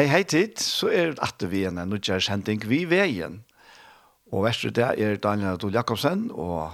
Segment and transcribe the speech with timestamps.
[0.00, 3.34] Hei, hei tid, så er det at vi en nødgjørs henting vi veien.
[4.32, 6.72] Og verst det er Daniel Adol Jakobsen, og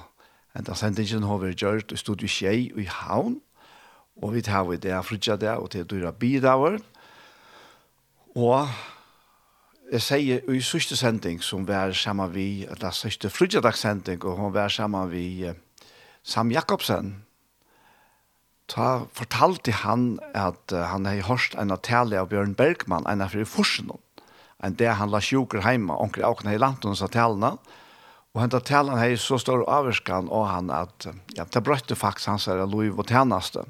[0.54, 3.40] enda sendingen har vi gjort i studiet Kjei i Havn.
[4.22, 6.78] Og vi tar vi det frutja det, og til dyra bidaver.
[8.36, 8.70] Og
[9.90, 14.68] jeg sier i sørste sending som var sammen vi, eller sørste frutjadagssending, og hun var
[14.68, 15.50] sammen vi
[16.22, 17.25] Sam Jakobsen,
[18.70, 23.34] ta fortalte han at uh, han hei hørst en tale av Bjørn Bergman, en av
[23.34, 23.92] fri forsen,
[24.64, 27.56] en det han la sjuker hjemme, onker åkne hei langt hans talene,
[28.34, 32.48] og hentet talene hei så stor avvarskan og han at ja, det brøtte faktisk hans
[32.50, 33.64] her lov og tjeneste.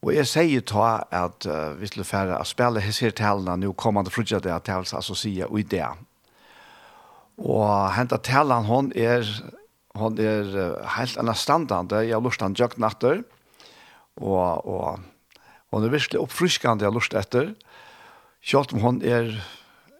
[0.00, 3.72] Og jeg sier ta at uh, vi skulle fære å spille hans her talene nå
[3.76, 5.88] kommande frutja det at jeg vil altså si og i det.
[7.40, 9.28] Og hentet talene hon er,
[9.96, 13.39] hon er uh, helt anna standande, jeg har lurt han jøkt natter, og
[14.20, 15.00] og, og
[15.70, 17.54] hun er virkelig oppfriskende jeg har lyst etter.
[18.42, 19.32] Selv om hun er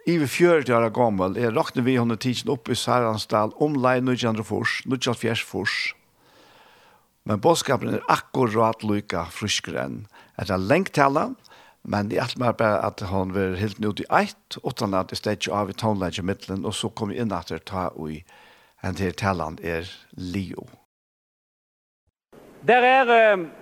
[0.08, 4.80] Ivi 40 år gammel, jeg rakner vi henne tidsen opp i Særansdal, omlei 19 fors,
[4.88, 5.92] 19 fors.
[7.28, 10.06] Men bådskapen er akkurat lykka friskere enn.
[10.40, 11.34] etter lengt tala,
[11.84, 15.10] men det er alt mer bare at hun vil helt nødt i eit, utan at
[15.10, 18.24] det stedde av i tonelage middelen, og så kom vi inn at det tar ui
[18.82, 19.84] enn til talan er
[20.16, 20.66] Leo.
[22.64, 23.34] Der er...
[23.34, 23.59] Um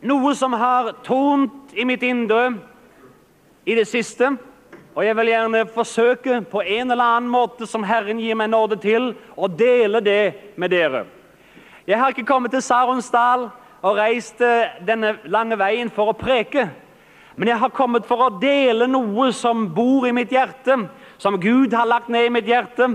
[0.00, 2.54] noe som har tont i mitt indre
[3.64, 4.32] i det siste,
[4.96, 8.80] og jeg vil gjerne forsøke på en eller annen måte som Herren gir meg nåde
[8.80, 11.04] til, å dele det med dere.
[11.86, 13.48] Jeg har ikke kommet til Saronsdal
[13.80, 14.40] og reist
[14.86, 16.66] denne lange veien for å preke,
[17.36, 20.76] men jeg har kommet for å dele noe som bor i mitt hjerte,
[21.20, 22.90] som Gud har lagt ned i mitt hjerte,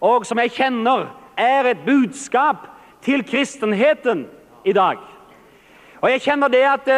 [0.00, 1.08] og som jeg kjenner
[1.40, 2.68] er et budskap
[3.02, 4.26] til kristenheten
[4.64, 5.00] i dag.
[6.00, 6.90] Og jeg kjenner det at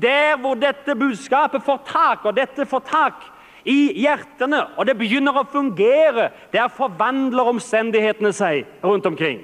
[0.00, 3.26] der hvor dette budskapet får tak, og dette får tak
[3.68, 9.42] i hjertene, og det begynner å fungere, der forvandler omstendighetene seg rundt omkring.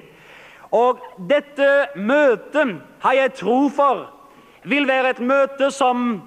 [0.75, 4.07] Og dette møtet har jeg tro for
[4.69, 6.19] vil være et møte som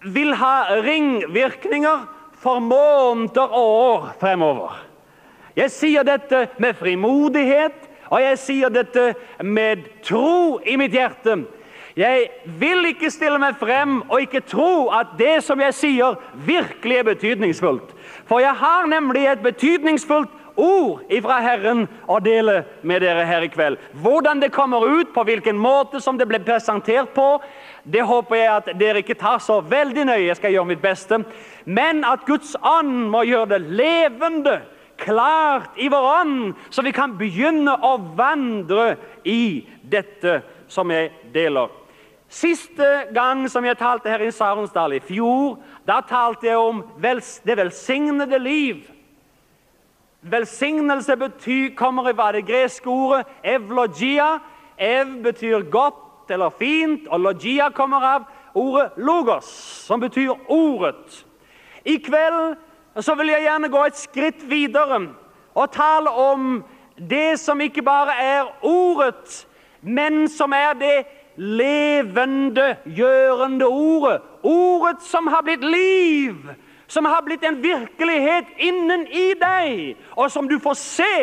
[0.00, 2.06] vil ha ringvirkninger
[2.40, 4.76] for måneder og år fremover.
[5.58, 9.12] Jeg sier dette med frimodighet, og jeg sier dette
[9.44, 11.42] med tro i mitt hjerte,
[11.96, 12.28] Jeg
[12.60, 17.08] vil ikke stille meg frem og ikke tro at det som jeg sier virkelig er
[17.08, 17.94] betydningsfullt.
[18.28, 23.50] For jeg har nemlig et betydningsfullt ord ifra Herren å dele med dere her i
[23.52, 23.78] kveld.
[24.02, 27.40] Hvordan det kommer ut, på hvilken måte som det ble presentert på,
[27.84, 30.28] det håper jeg at dere ikke tar så veldig nøye.
[30.28, 31.22] Jeg skal gjøre mitt beste.
[31.64, 34.60] Men at Guds ånd må gjøre det levende,
[35.00, 41.79] klart i vår ånd, så vi kan begynne å vandre i dette som jeg deler
[42.30, 47.40] Siste gang som jeg talte her i Saronsdal i fjor, da talte jeg om vels,
[47.42, 48.84] det velsignede liv.
[50.22, 54.36] Velsignelse betyr, kommer i hva det greske ordet, evlogia.
[54.78, 59.50] Ev betyr godt eller fint, og logia kommer av ordet logos,
[59.88, 61.24] som betyr ordet.
[61.84, 62.54] I kveld
[63.02, 65.00] så vil jeg gjerne gå et skritt videre
[65.54, 66.60] og tale om
[66.94, 69.46] det som ikke bare er ordet,
[69.82, 70.96] men som er det
[71.40, 74.20] levende, gjørende ordet.
[74.42, 76.36] Ordet som har blitt liv,
[76.86, 81.16] som har blitt en virkelighet innen i deg, og som du får se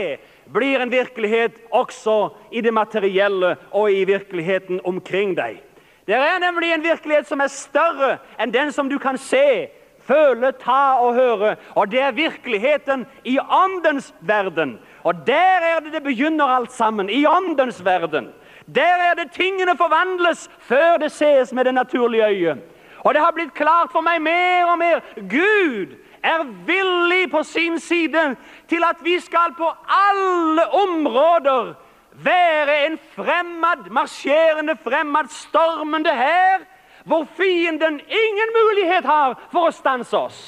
[0.53, 2.17] blir en virkelighet også
[2.51, 5.59] i det materielle og i virkeligheten omkring deg.
[6.07, 9.67] Det er nemlig en virkelighet som er større enn den som du kan se,
[10.07, 11.55] føle, ta og høre.
[11.75, 14.77] Og det er virkeligheten i åndens verden.
[15.03, 18.31] Og der er det det begynner alt sammen, i åndens verden.
[18.75, 22.57] Der er det tingene forvandles før det ses med det naturlige øyet.
[22.99, 24.99] Og det har blitt klart for meg mer og mer.
[25.15, 28.35] Gud er villig på sin side
[28.69, 31.73] til at vi skal på alle områder
[32.11, 36.65] være en fremmed, marsjerende fremmed, stormende her,
[37.05, 40.41] hvor fienden ingen mulighet har for å stanse oss.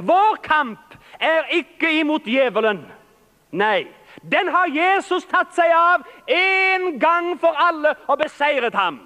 [0.00, 2.82] Vår kamp er ikke imot djevelen.
[3.56, 3.86] Nei.
[4.30, 8.98] Den har Jesus tatt seg av en gang for alle og beseiret ham.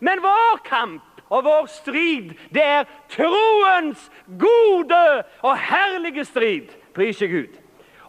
[0.00, 5.02] Men vår kamp og vår strid, det er troens gode
[5.42, 6.70] og herlige strid.
[6.94, 7.58] Prise Gud.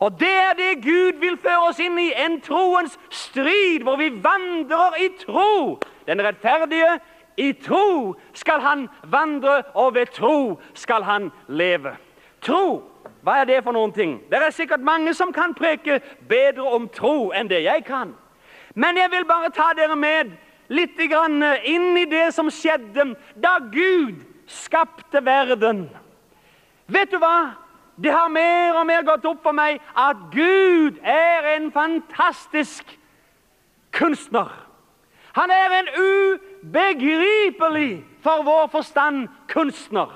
[0.04, 4.12] Og det er det Gud vil føre oss inn i, en troens strid, hvor vi
[4.12, 5.80] vandrer i tro.
[6.06, 7.00] Den rettferdige
[7.42, 11.96] i tro skal han vandre, og ved tro skal han leve.
[12.44, 12.95] Tro
[13.26, 14.20] Hva er det for noen ting?
[14.30, 15.98] Det er sikkert mange som kan preke
[16.30, 18.12] bedre om tro enn det jeg kan.
[18.76, 20.36] Men jeg vil bare ta dere med
[20.70, 25.88] litt grann inn i det som skjedde da Gud skapte verden.
[26.86, 27.56] Vet du hva?
[27.98, 32.94] Det har mer og mer gått opp for meg at Gud er en fantastisk
[33.96, 34.52] kunstner.
[35.34, 40.14] Han er en ubegripelig for vår forstand kunstner.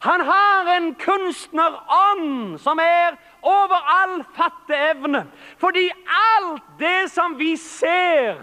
[0.00, 5.24] Han har en kunstnerånd som er over all fatteevne.
[5.58, 8.38] Fordi alt det som vi ser,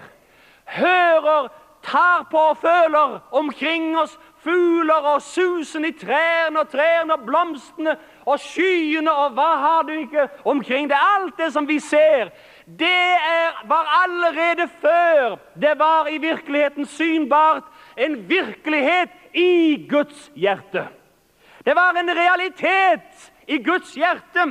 [0.65, 1.47] hører,
[1.85, 7.95] tar på og føler omkring oss, fugler og susen i trærne og trærne og blomstene
[8.25, 10.97] og skyene og hva har du ikke omkring det.
[10.97, 12.29] Alt det som vi ser,
[12.65, 15.37] det er, var allerede før.
[15.61, 17.63] Det var i virkeligheten synbart
[17.97, 20.87] en virkelighet i Guds hjerte.
[21.65, 24.45] Det var en realitet i Guds hjerte.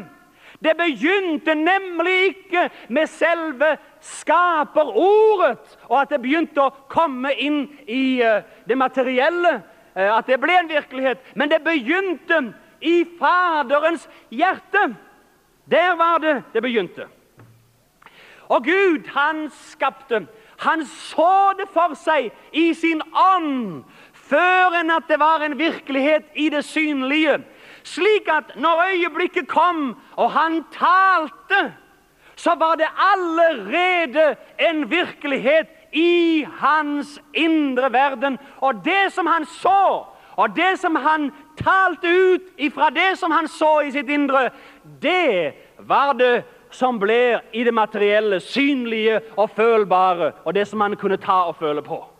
[0.64, 8.22] Det begynte nemlig ikke med selve skaperordet, og at det begynte å komme inn i
[8.66, 9.58] det materielle,
[9.94, 11.20] at det ble en virkelighet.
[11.34, 12.40] Men det begynte
[12.80, 14.88] i Faderens hjerte.
[15.70, 17.06] Der var det det begynte.
[18.48, 20.26] Og Gud, han skapte,
[20.58, 23.84] han så det for seg i sin ånd,
[24.28, 27.38] før enn at det var en virkelighet i det synlige.
[27.84, 31.74] Slik at når øyeblikket kom og han talte,
[32.36, 34.36] så var det allerede
[34.70, 38.38] en virkelighet i hans indre verden.
[38.60, 40.04] Og det som han så,
[40.36, 44.50] og det som han talte ut ifra det som han så i sitt indre,
[45.02, 46.42] det var det
[46.74, 51.56] som ble i det materielle, synlige og følbare, og det som han kunne ta og
[51.56, 52.13] føle på.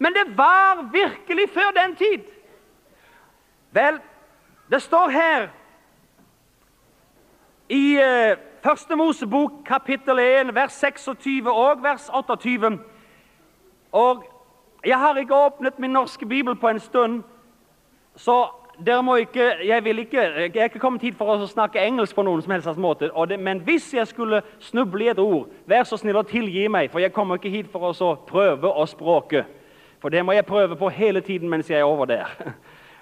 [0.00, 2.22] Men det var virkelig før den tid.
[3.70, 3.98] Vel,
[4.70, 5.48] det står her
[7.68, 12.78] i uh, Første Mosebok kapittel 1, vers 26 og vers 28.
[13.92, 14.24] Og
[14.84, 17.22] jeg har ikke åpnet min norske bibel på en stund,
[18.16, 18.48] så
[18.86, 22.16] dere må ikke, jeg vil ikke, jeg er ikke kommet hit for å snakke engelsk
[22.16, 25.48] på noen som helst måte, og det, men hvis jeg skulle snuble i et ord,
[25.66, 28.86] vær så snill og tilgi meg, for jeg kommer ikke hit for å prøve å
[28.88, 29.44] språke.
[30.00, 32.26] For det må jeg prøve på hele tiden mens jeg er over der.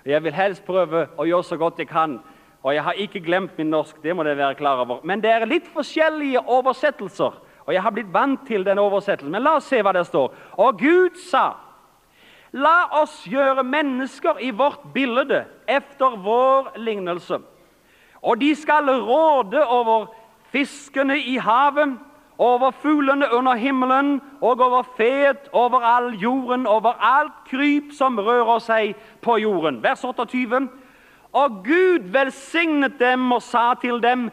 [0.09, 2.15] Jeg vil helst prøve å gjøre så godt jeg kan.
[2.63, 5.03] Og jeg har ikke glemt min norsk, det må det være klar over.
[5.05, 7.35] Men det er litt forskjellige oversettelser.
[7.67, 9.35] Og jeg har blitt vant til den oversettelsen.
[9.35, 10.33] Men la oss se hva det står.
[10.57, 11.51] Og Gud sa,
[12.57, 17.43] La oss gjøre mennesker i vårt bilde, efter vår lignelse.
[18.23, 20.07] Og de skal råde over
[20.53, 21.99] fiskene i havet,
[22.39, 28.59] over fuglene under himmelen, og over fet, over all jorden, over alt kryp som rører
[28.63, 29.83] seg på jorden.
[29.83, 30.69] Vers 28.
[31.33, 34.31] Og Gud velsignet dem og sa til dem,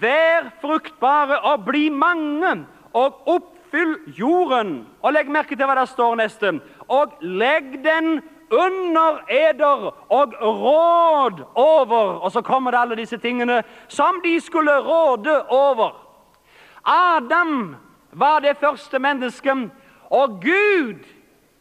[0.00, 4.86] Vær fruktbare og bli mange, og oppfyll jorden.
[5.02, 6.52] Og legg merke til hva det står neste.
[6.88, 12.20] Og legg den under eder og råd over.
[12.22, 16.09] Og så kommer det alle disse tingene som de skulle råde over.
[16.84, 17.76] Adam
[18.12, 19.70] var det første mennesket,
[20.10, 21.04] og Gud,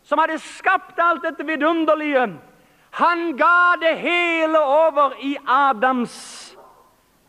[0.03, 2.27] som hadde skapt alt dette vidunderlige,
[2.91, 6.57] han ga det hele over i Adams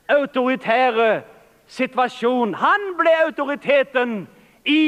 [0.09, 1.23] autoritære
[1.67, 2.55] situasjon.
[2.55, 4.29] Han ble autoriteten
[4.65, 4.85] i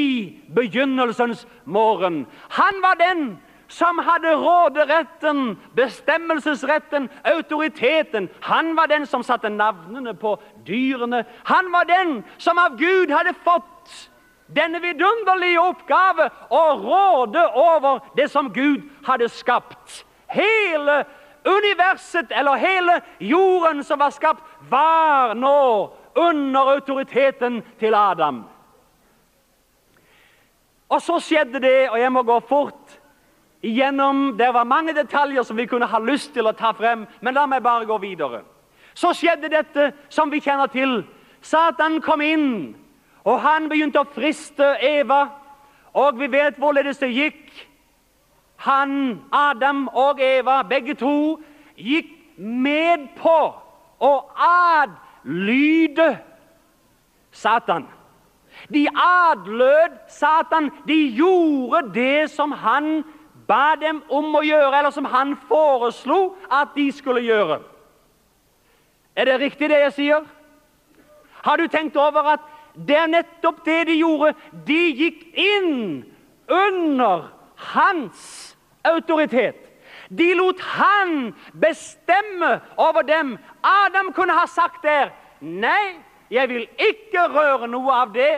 [0.55, 2.27] begynnelsens morgen.
[2.51, 3.39] Han var den
[3.73, 8.29] som hade råderätten, bestämmelsesrätten, autoriteten.
[8.41, 11.25] Han var den som satte namnen på dyrene.
[11.45, 14.11] Han var den som av Gud hade fått
[14.47, 20.05] denne vidunderlige oppgave å råde over det som Gud hade skapt.
[20.27, 21.05] Hele
[21.45, 28.45] universet, eller hele jorden som var skapt, var nå under autoriteten til Adam.
[30.93, 32.99] Og så skjedde det, og jeg må gå fort,
[33.63, 37.35] Igjennom, det var mange detaljer som vi kunne ha lyst til å ta frem, men
[37.35, 38.43] la meg bare gå videre.
[38.95, 41.05] Så skjedde dette som vi kjenner til.
[41.43, 42.75] Satan kom inn,
[43.23, 45.29] og han begynte å friste Eva,
[45.95, 47.55] og vi vet hvorledes det gikk.
[48.67, 51.39] Han, Adam og Eva, begge to,
[51.79, 53.39] gikk med på
[54.03, 56.17] å adlyde
[57.31, 57.87] Satan.
[58.75, 63.19] De adlød Satan, de gjorde det som han gjorde
[63.53, 67.61] ba dem om å gjøre, eller som han foreslo at de skulle gjøre.
[69.17, 70.25] Er det riktig det jeg sier?
[71.45, 74.33] Har du tenkt over at det er nettopp det de gjorde?
[74.67, 75.75] De gikk inn
[76.49, 77.29] under
[77.75, 78.23] hans
[78.89, 79.59] autoritet.
[80.09, 83.37] De lot han bestemme over dem.
[83.65, 85.99] Adam kunne ha sagt der, nei,
[86.33, 88.33] jeg vil ikke røre noe av det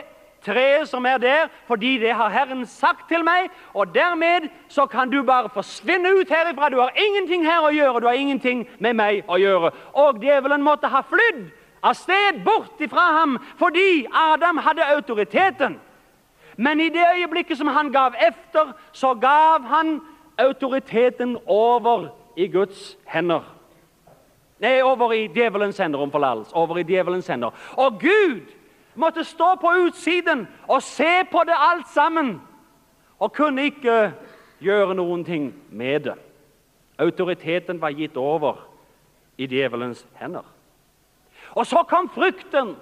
[0.45, 5.09] treet som er der, fordi det har Herren sagt til meg, og dermed så kan
[5.09, 6.69] du bare forsvinne ut herifra.
[6.69, 9.73] Du har ingenting her å gjøre, du har ingenting med meg å gjøre.
[9.93, 11.47] Og djevelen måtte ha flydd
[11.85, 15.79] av sted bort ifra ham, fordi Adam hadde autoriteten.
[16.57, 19.99] Men i det øyeblikket som han gav efter, så gav han
[20.37, 23.43] autoriteten over i Guds hender.
[24.59, 27.51] Nei, over i djevelens hender om forlals, over i djevelens hender.
[27.75, 28.54] Og Gud
[28.95, 32.41] måtte stå på utsiden og se på det alt sammen,
[33.19, 34.11] og kunne ikke
[34.59, 36.15] gjøre noen ting med det.
[36.99, 38.59] Autoriteten var gitt over
[39.37, 40.43] i djevelens hender.
[41.55, 42.75] Og så kom frykten,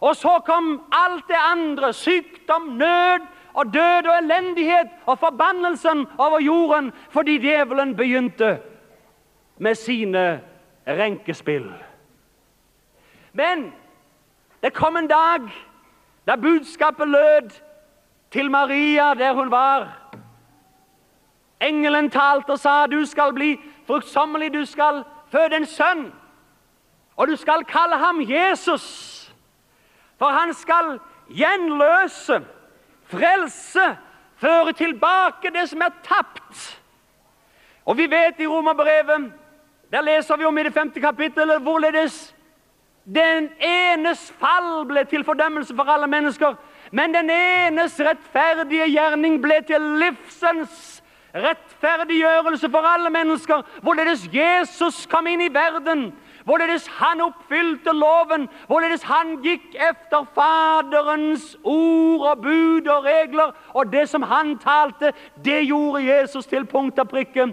[0.00, 6.40] og så kom alt det andre, sykdom, nød, og død og elendighet og forbannelsen over
[6.40, 8.58] jorden, fordi djevelen begynte
[9.58, 10.40] med sine
[10.86, 11.70] renkespill.
[13.32, 13.72] Men
[14.64, 15.40] Det kom en dag
[16.26, 17.50] da budskapet lød
[18.32, 19.88] til Maria der hun var.
[21.60, 26.12] Engelen talte og sa, du skal bli fruktsommelig, du skal føde en sønn.
[27.16, 28.84] Og du skal kalle ham Jesus,
[30.18, 32.40] for han skal gjenløse,
[33.04, 33.96] frelse,
[34.36, 36.80] føre tilbake det som er tapt.
[37.84, 39.32] Og vi vet i Romerbrevet,
[39.92, 42.34] der leser vi om i det femte kapittelet, hvorledes
[43.04, 46.54] Den enes fall ble til fordømmelse for alle mennesker,
[46.90, 51.02] men den enes rettferdige gjerning ble til livsens
[51.34, 56.06] rettferdiggjørelse for alle mennesker, hvorledes Jesus kom inn i verden,
[56.44, 63.92] hvorledes han oppfylte loven, hvorledes han gikk efter Faderens ord og bud og regler, og
[63.92, 65.12] det som han talte,
[65.44, 67.50] det gjorde Jesus til punkt og prikke.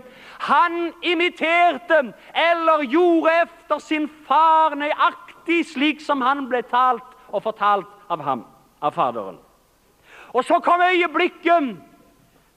[0.47, 7.43] Han imiterte eller gjorde efter sin far nøyaktig alltid slik som han ble talt og
[7.43, 8.45] fortalt av ham,
[8.81, 9.39] av faderen.
[10.33, 11.77] Og så kom øyeblikket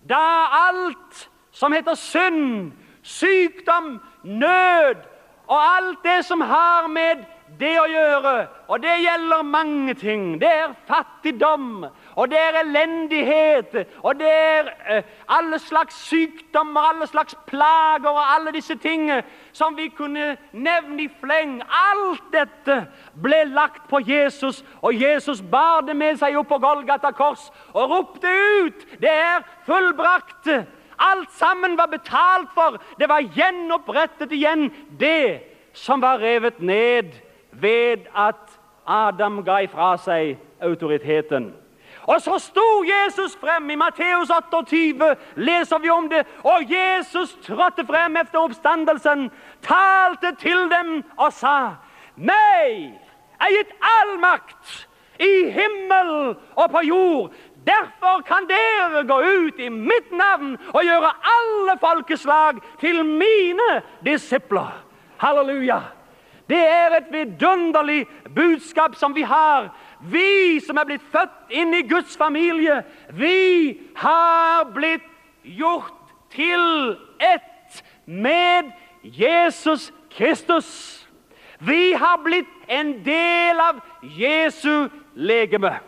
[0.08, 2.72] da alt som heter synd,
[3.02, 5.00] sykdom, nød
[5.48, 7.24] og alt det som har med
[7.58, 10.40] det å gjøre, og det gjelder mange ting.
[10.40, 17.06] Det er fattigdom, og det er elendighet, og det er eh, alle slags sykdommer, alle
[17.06, 21.56] slags plager og alle disse tingene som vi kunne nevne i fleng.
[21.92, 22.86] Alt dette
[23.22, 27.90] ble lagt på Jesus, og Jesus bar det med seg opp på Golgata kors og
[27.90, 28.30] ropte
[28.62, 30.50] ut, det er fullbrakt.
[30.98, 35.42] Alt sammen var betalt for, det var gjenopprettet igjen, det
[35.74, 37.10] som var revet ned
[37.50, 41.63] ved at Adam ga ifra seg autoriteten.
[42.04, 47.86] Og så stod Jesus frem i Matteus 28, leser vi om det, og Jesus trådte
[47.86, 49.30] frem efter oppstandelsen,
[49.62, 51.76] talte til dem og sa,
[52.16, 52.92] «Meg
[53.40, 54.84] er gitt all makt
[55.18, 57.32] i himmel og på jord,
[57.64, 64.68] Derfor kan dere gå ut i mitt navn og gjøre alle folkeslag til mine disipler.
[65.16, 65.80] Halleluja!
[66.48, 69.70] Det er et vidunderlig budskap som vi har
[70.10, 72.82] Vi som er blitt født inn i Guds familie,
[73.16, 75.06] vi har blitt
[75.42, 81.00] gjort til ett med Jesus Kristus.
[81.58, 85.78] Vi har blitt en del av Jesu legeme.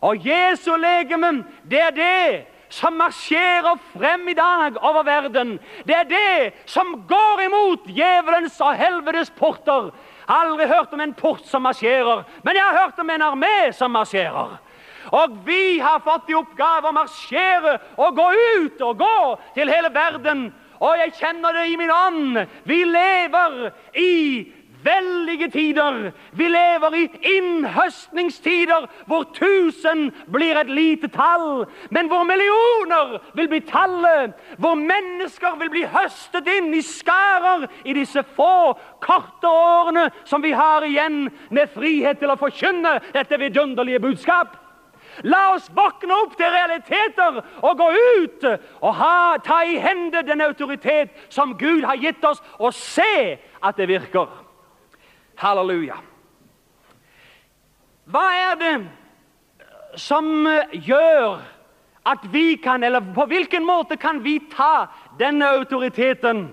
[0.00, 5.56] Og Jesu legeme, det er det som marsjerer frem i dag over verden.
[5.86, 9.90] Det er det som går imot djevelens og helvedes porter.
[10.28, 13.94] Aldri hørt om en port som marsjerer, men jeg har hørt om en armé som
[13.96, 14.58] marsjerer.
[15.16, 18.26] Og vi har fått i oppgave å marsjere og gå
[18.60, 19.20] ut og gå
[19.56, 20.50] til hele verden.
[20.84, 22.42] Og jeg kjenner det i min ånd.
[22.68, 24.12] Vi lever i
[24.84, 26.10] veldige tider.
[26.32, 27.04] Vi lever i
[27.36, 35.58] innhøstningstider hvor tusen blir et lite tall, men hvor millioner vil bli tallet, hvor mennesker
[35.58, 41.26] vil bli høstet inn i skærer i disse få korte årene som vi har igjen
[41.50, 44.56] med frihet til å forkynne dette vidunderlige budskap.
[45.26, 47.88] La oss våkne opp til realiteter og gå
[48.22, 53.38] ut og ha, ta i hende den autoritet som Gud har gitt oss og se
[53.58, 54.47] at det virker.
[55.38, 55.98] Halleluja.
[58.08, 58.74] Hva er det
[60.00, 61.38] som gjør
[62.08, 64.88] at vi kan, eller på hvilken måte kan vi ta
[65.20, 66.48] denne autoriteten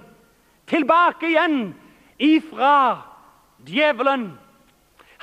[0.68, 1.60] tilbake igjen
[2.20, 3.02] ifra
[3.66, 4.34] djevelen?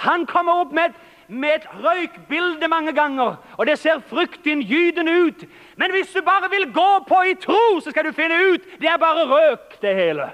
[0.02, 1.00] Han kommer opp med et
[1.32, 5.44] med et røykbilde mange ganger, og det ser fryktinngytende ut.
[5.76, 8.88] Men hvis du bare vil gå på i tro, så skal du finne ut, det
[8.90, 10.28] er bare røk det hele.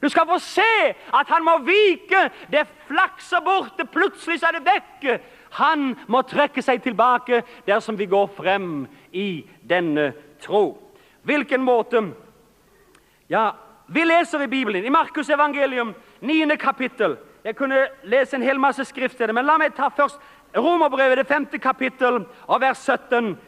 [0.00, 2.28] Du skal få se at han må vike.
[2.50, 5.24] Det flakser bort, det plutselig så er det vekk.
[5.58, 10.78] Han må trekke seg tilbake dersom vi går frem i denne tro.
[11.22, 12.06] Hvilken måte?
[13.28, 13.52] Ja,
[13.86, 16.56] vi leser i Bibelen, i Markus evangelium, 9.
[16.56, 17.18] kapittel.
[17.44, 20.20] Jeg kunne lese en hel masse skrift til det, men la meg ta først
[20.56, 23.38] Romerbrevet, det femte kapittel, og vers 17.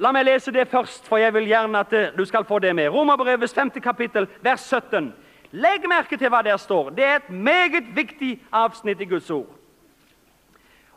[0.00, 2.88] La meg lese det først, for jeg vil gjerne at du skal få det med.
[2.88, 5.12] Romerbrevets femte kapittel, vers 17.
[5.56, 6.90] Legg merke til hva der står.
[6.92, 9.48] Det er et meget viktig avsnitt i Guds ord.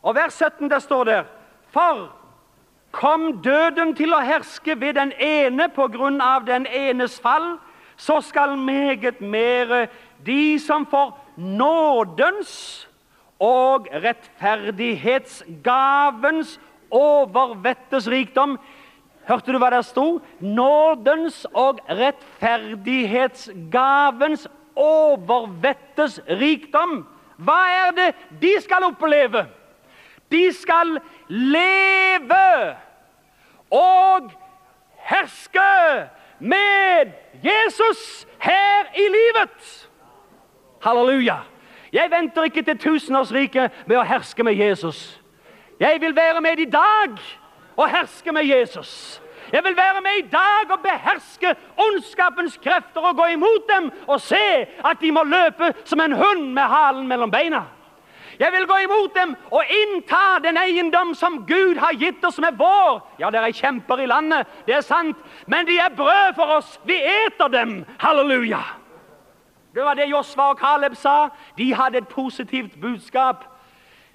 [0.03, 1.23] Og vers 17 der står der,
[1.71, 2.15] For
[2.91, 7.57] kom døden til å herske ved den ene på grunn av den enes fall,
[7.99, 9.87] så skal meget mere
[10.25, 12.87] de som får nådens
[13.39, 16.59] og rettferdighetsgavens
[16.91, 18.59] overvettes rikdom
[19.29, 20.23] Hørte du hva det stod?
[20.41, 27.07] Nådens og rettferdighetsgavens overvettes rikdom.
[27.37, 29.45] Hva er det de skal oppleve?
[30.31, 32.75] De skal leve
[33.71, 34.31] og
[35.09, 36.07] herske
[36.39, 37.11] med
[37.45, 39.89] Jesus her i livet.
[40.81, 41.37] Halleluja!
[41.93, 45.21] Jeg venter ikke til tusenårsriket med å herske med Jesus.
[45.79, 47.09] Jeg vil være med i dag.
[47.17, 47.38] Halleluja!
[47.79, 49.21] og herske med Jesus.
[49.53, 54.21] Jeg vil være med i dag og beherske ondskapens krefter og gå imot dem og
[54.21, 57.63] se at de må løpe som en hund med halen mellom beina.
[58.39, 62.59] Jeg vil gå imot dem og innta den eiendom som Gud har gitt oss med
[62.59, 63.01] vår.
[63.19, 66.79] Ja, det er kjemper i landet, det er sant, men de er brød for oss.
[66.85, 67.85] Vi eter dem.
[67.99, 68.61] Halleluja!
[69.75, 71.29] Det var det Josva og Kaleb sa.
[71.57, 73.43] De hadde et positivt budskap.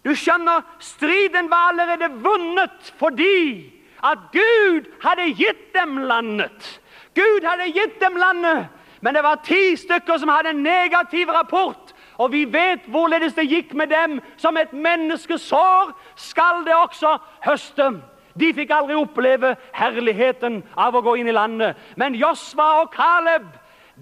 [0.04, 3.72] Du skjønner, striden var allerede vunnet fordi
[4.04, 6.80] at Gud hadde gitt dem landet.
[7.14, 8.66] Gud hadde gitt dem landet,
[9.00, 11.94] men det var ti stykker som hadde en negativ rapport.
[12.18, 14.20] Og vi vet hvorledes det gikk med dem.
[14.36, 17.90] Som et menneskesår skal det også høste.
[18.38, 21.78] De fikk aldri oppleve herligheten av å gå inn i landet.
[21.96, 23.46] Men Josva og Kaleb,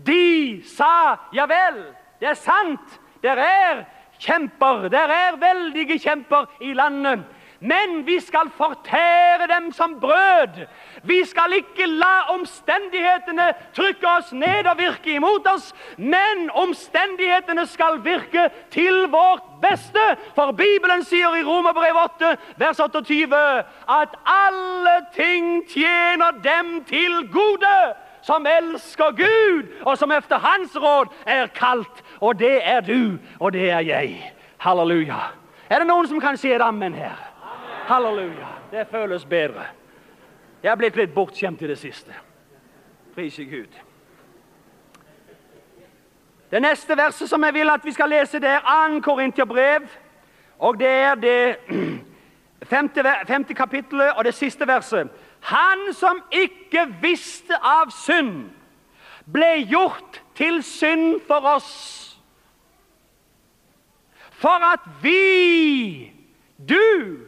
[0.07, 1.83] de sa, ja vel,
[2.21, 3.85] det er sant, det er
[4.23, 4.89] kjemper.
[4.89, 7.25] Der er veldige kjemper i landet.
[7.63, 10.67] Men vi skal fortære dem som brød.
[11.03, 18.05] Vi skal ikke la omstendighetene trykke oss ned og virke imot oss, men omstendighetene skal
[18.05, 20.07] virke til vårt beste.
[20.35, 23.37] For Bibelen sier i Romerbrev 8, vers 28,
[24.01, 27.77] at alle ting tjener dem til gode
[28.23, 33.53] som elsker Gud, og som efter hans råd er kalt Og det er du, og
[33.53, 34.35] det er jeg.
[34.59, 35.17] Halleluja.
[35.71, 37.17] Er det noen som kan si et amen her?
[37.43, 37.87] Amen.
[37.89, 38.51] Halleluja.
[38.71, 39.65] Det føles bedre.
[40.63, 42.15] Jeg har blitt litt bortskjemt i det siste.
[43.15, 43.75] Priser Gud.
[46.51, 48.63] Det neste verset som jeg vil at vi skal lese, det er
[48.95, 49.01] 2.
[49.01, 49.89] Korintherbrev,
[50.59, 51.57] og det er det
[52.73, 55.09] femte, femte kapittelet og det siste verset.
[55.41, 58.53] Han som ikke visste av synd,
[59.33, 62.02] ble gjort til synd for oss
[64.43, 66.13] for at vi,
[66.59, 67.19] du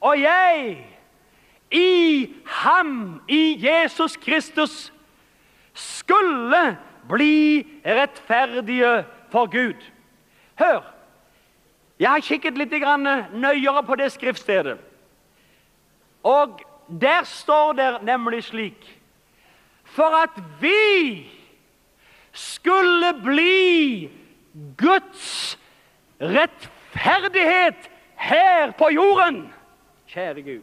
[0.00, 0.76] og jeg,
[1.70, 4.92] i ham, i Jesus Kristus,
[5.74, 6.76] skulle
[7.08, 9.80] bli rettferdige for Gud.
[10.60, 10.84] Hør,
[11.98, 14.76] jeg har kikket litt grann nøyere på det skriftstedet.
[16.24, 18.86] Og der står det nemlig slik,
[19.84, 21.24] for at vi
[22.32, 24.10] skulle bli
[24.76, 25.56] Guds
[26.20, 29.52] rettferdighet her på jorden,
[30.08, 30.62] kjære Gud.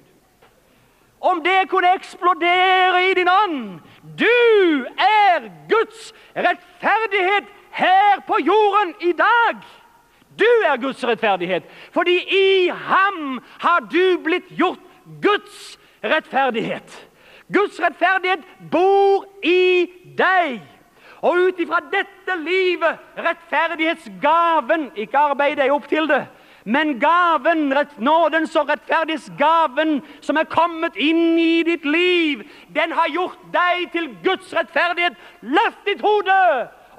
[1.22, 3.80] Om det kunne eksplodere i din ånd,
[4.20, 9.62] du er Guds rettferdighet her på jorden i dag.
[10.40, 14.80] Du er Guds rettferdighet, fordi i ham har du blitt gjort
[15.22, 17.08] Guds rettferdighet.
[17.54, 18.40] Guds rettferdighet
[18.72, 19.86] bor i
[20.18, 20.62] deg.
[21.22, 26.24] Og utifra dette livet, rettferdighetsgaven, ikke arbeid deg opp til det,
[26.66, 33.10] men gaven, rett, nådens og rettferdighetsgaven som er kommet inn i ditt liv, den har
[33.14, 35.18] gjort deg til Guds rettferdighet.
[35.42, 36.38] Løft ditt hode!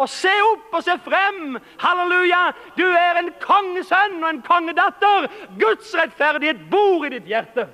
[0.02, 1.58] og se opp og se frem.
[1.78, 2.48] Halleluja!
[2.78, 5.28] Du er en kongesønn og en kongedatter.
[5.60, 7.68] Guds rettferdighet bor i ditt hjerte.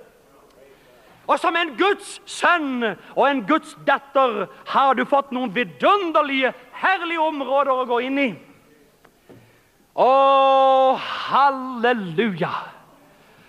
[1.29, 7.21] Og som en Guds sønn og en Guds datter har du fått noen vidunderlige, herlige
[7.21, 8.31] områder å gå inn i.
[9.99, 10.09] Å,
[10.97, 12.55] halleluja!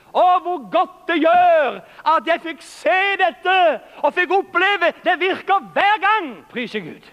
[0.10, 3.56] Å, hvor godt det gjør at jeg fikk se dette
[4.02, 4.92] og fikk oppleve.
[5.06, 7.06] Det virker hver gang, priser Gud.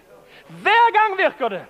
[0.64, 1.64] Hver gang virker det.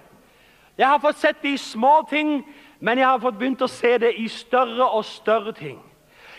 [0.79, 2.39] Jeg har fått sett det i små ting,
[2.81, 5.81] men jeg har fått begynt å se det i større og større ting.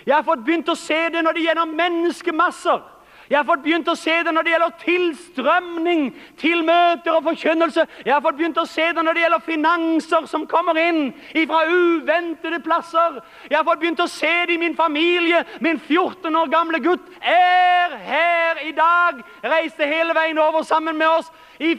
[0.07, 2.85] Jeg har fått begynt å se det når det gjennom menneskemasser.
[3.27, 6.03] Jeg har fått begynt å se det når det gjelder tilstrømning
[6.39, 7.83] til møter og forkynnelse.
[8.05, 11.01] Jeg har fått begynt å se det når det gjelder finanser som kommer inn
[11.35, 13.19] fra uventede plasser.
[13.49, 15.43] Jeg har fått begynt å se det i min familie.
[15.59, 19.19] Min 14 år gamle gutt er her i dag.
[19.43, 21.31] Reiste hele veien over sammen med oss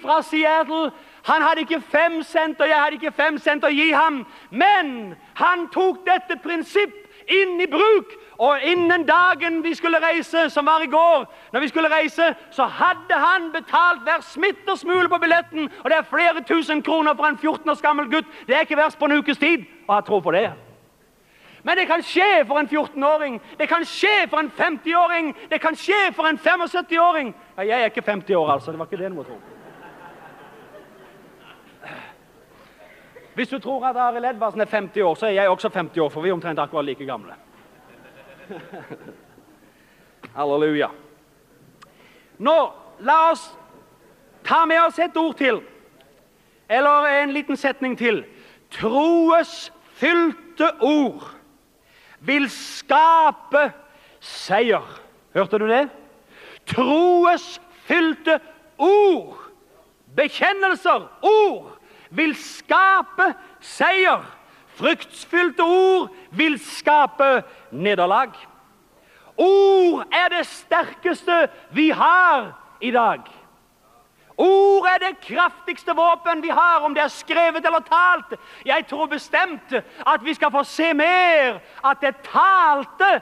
[0.05, 0.91] fra Seattle.
[1.33, 4.27] Han hadde ikke fem cent, og jeg hadde ikke fem cent å gi ham.
[4.51, 8.14] Men han tok dette prinsipp inn i bruk.
[8.38, 12.64] Og innen dagen vi skulle reise, som var i går, når vi skulle reise, så
[12.64, 15.71] hadde han betalt hver smitt smule på billetten.
[15.85, 18.31] Og det er flere tusen kroner for en 14 års gammel gutt.
[18.47, 19.67] Det er ikke verst på en ukes tid.
[19.88, 20.51] Og jeg tror på det.
[21.62, 23.41] Men det kan skje for en 14-åring.
[23.59, 25.35] Det kan skje for en 50-åring.
[25.51, 27.35] Det kan skje for en 75-åring.
[27.57, 28.71] Ja, jeg er ikke 50 år, altså.
[28.71, 29.58] Det var ikke det noe, tror jeg.
[33.38, 36.09] Hvis du tror at Arild Edvardsen er 50 år, så er jeg også 50 år,
[36.09, 37.37] for vi er omtrent akkurat like gamle.
[40.37, 40.88] Halleluja.
[42.38, 42.57] Nå,
[42.98, 43.44] la oss
[44.42, 45.61] ta med oss et ord til,
[46.66, 48.24] eller en liten setning til.
[48.74, 49.70] Troes
[50.03, 51.31] fylte ord
[52.18, 53.68] vil skape
[54.18, 54.83] seier.
[55.38, 55.85] Hørte du det?
[56.74, 58.40] Troes fylte
[58.83, 59.38] ord,
[60.18, 61.78] bekjennelser, ord,
[62.11, 64.25] vil skape seier.
[64.79, 68.31] Fryktsfylte ord vil skape nederlag.
[69.38, 73.21] Ord er det sterkeste vi har i dag.
[74.38, 78.38] Ord er det kraftigste våpen vi har, om det er skrevet eller talt.
[78.66, 79.75] Jeg tror bestemt
[80.07, 83.18] at vi skal få se mer at det talte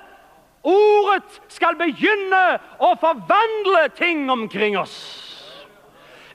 [0.66, 2.42] ordet skal begynne
[2.78, 5.25] å forvandle ting omkring oss.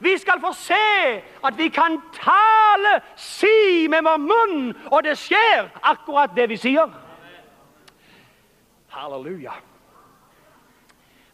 [0.02, 5.70] Vi skal få se at vi kan tale, si med vår munn, og det skjer
[5.84, 6.90] akkurat det vi sier.
[8.90, 9.54] Halleluja.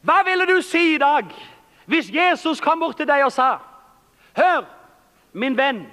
[0.01, 1.31] Hva ville du si i dag
[1.87, 3.57] hvis Jesus kom bort til deg og sa,
[4.37, 4.65] Hør,
[5.33, 5.85] min venn,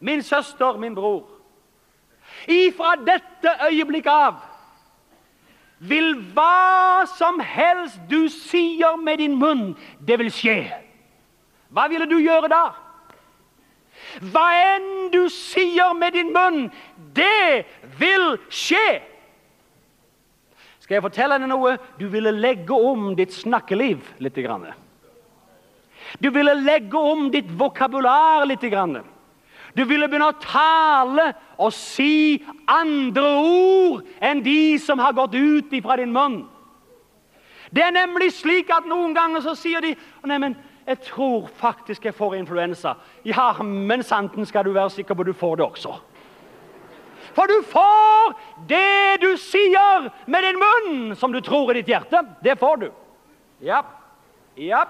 [0.00, 1.24] min søster, min bror,
[2.48, 4.36] ifra dette øyeblikk av,
[5.80, 9.72] vil hva som helst du sier med din munn,
[10.06, 10.58] det vil skje.
[11.72, 12.64] Hva ville du gjøre da?
[14.32, 16.66] Hva enn du sier med din munn,
[17.16, 17.64] det
[18.00, 19.00] vil skje.
[20.82, 21.76] Skal jeg fortelle deg noe?
[21.96, 24.66] Du ville legge om ditt snakkeliv litt grann.
[26.20, 29.00] Du ville legge om ditt vokabular litt grann.
[29.72, 35.72] Du ville begynne å tale og si andre ord enn de som har gått ut
[35.72, 36.42] ifra din munn.
[37.72, 39.94] Det er nemlig slik at noen ganger så sier de,
[40.28, 42.94] «Nei, men, jeg tror faktisk jeg får influensa.
[43.24, 45.94] Ja, men santen skal du være sikker på du får det også.
[47.32, 48.34] For du får
[48.68, 52.20] det du sier med din munn som du tror i ditt hjerte.
[52.42, 52.88] Det får du.
[53.62, 53.82] Ja,
[54.56, 54.84] ja,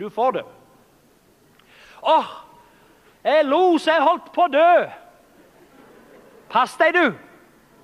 [0.00, 0.44] du får det.
[2.02, 2.32] Åh,
[3.24, 4.72] jeg lo så jeg holdt på å dø.
[6.52, 7.04] Pass deg du,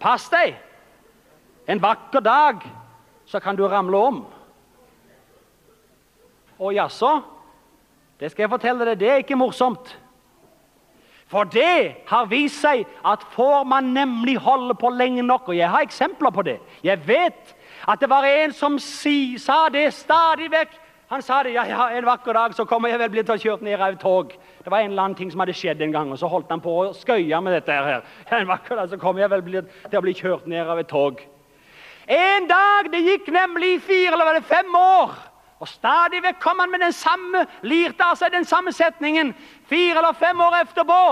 [0.00, 0.56] pass deg.
[1.70, 2.64] En vakker dag
[3.30, 4.20] så kan du ramle om.
[6.60, 7.20] Og jaså,
[8.20, 9.94] Det skal jeg fortelle deg, det er ikke morsomt.
[11.30, 15.70] For det har vist seg at får man nemlig holde på lenge nok, og jeg
[15.70, 16.58] har eksempler på det.
[16.82, 17.54] Jeg vet
[17.88, 20.74] at det var en som si, sa det stadig vekk.
[21.10, 23.42] Han sa det, ja, ja, en vakker dag så kommer jeg vel bli til å
[23.42, 24.34] kjøre ned av tog.
[24.62, 26.62] Det var en eller annen ting som hadde skjedd en gang, og så holdt han
[26.62, 28.04] på å skøye med dette her.
[28.36, 30.90] En vakker dag så kommer jeg vel bli, til å bli kjørt ned av et
[30.90, 31.22] tog.
[32.10, 35.18] En dag, det gikk nemlig fire eller fem år,
[35.60, 39.34] Og stadig vekk kom han med den samme, lirte av seg den samme setningen.
[39.68, 41.02] Fire eller fem år efterpå,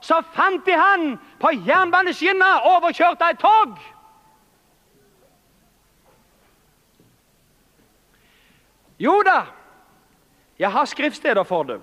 [0.00, 1.06] så fant de han
[1.42, 3.76] på jernbaneskinna overkjørt av et tog.
[8.98, 9.42] Jo da,
[10.58, 11.78] jeg har skriftsteder for det.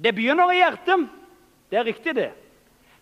[0.00, 1.04] Det begynner i hjertet.
[1.70, 2.30] Det er riktig det.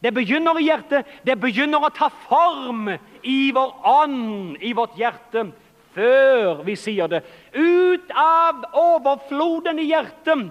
[0.03, 1.07] Det begynner i hjertet.
[1.25, 2.91] Det begynner å ta form
[3.23, 5.47] i vår ånd, i vårt hjerte.
[5.47, 5.68] Det
[5.99, 7.25] før vi sier det.
[7.53, 10.49] Ut av overfloden i hjertet,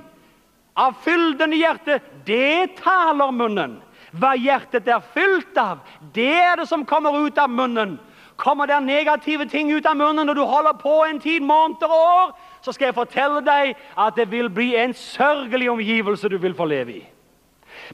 [0.77, 3.79] av fylden i hjertet, det taler munnen.
[4.17, 5.79] Hva hjertet er fylt av,
[6.13, 7.97] det er det som kommer ut av munnen.
[8.37, 12.07] Kommer det negative ting ut av munnen, og du holder på en tid, måneder og
[12.21, 16.55] år, så skal jeg fortelle deg at det vil bli en sørgelig omgivelse du vil
[16.57, 17.05] få leve i.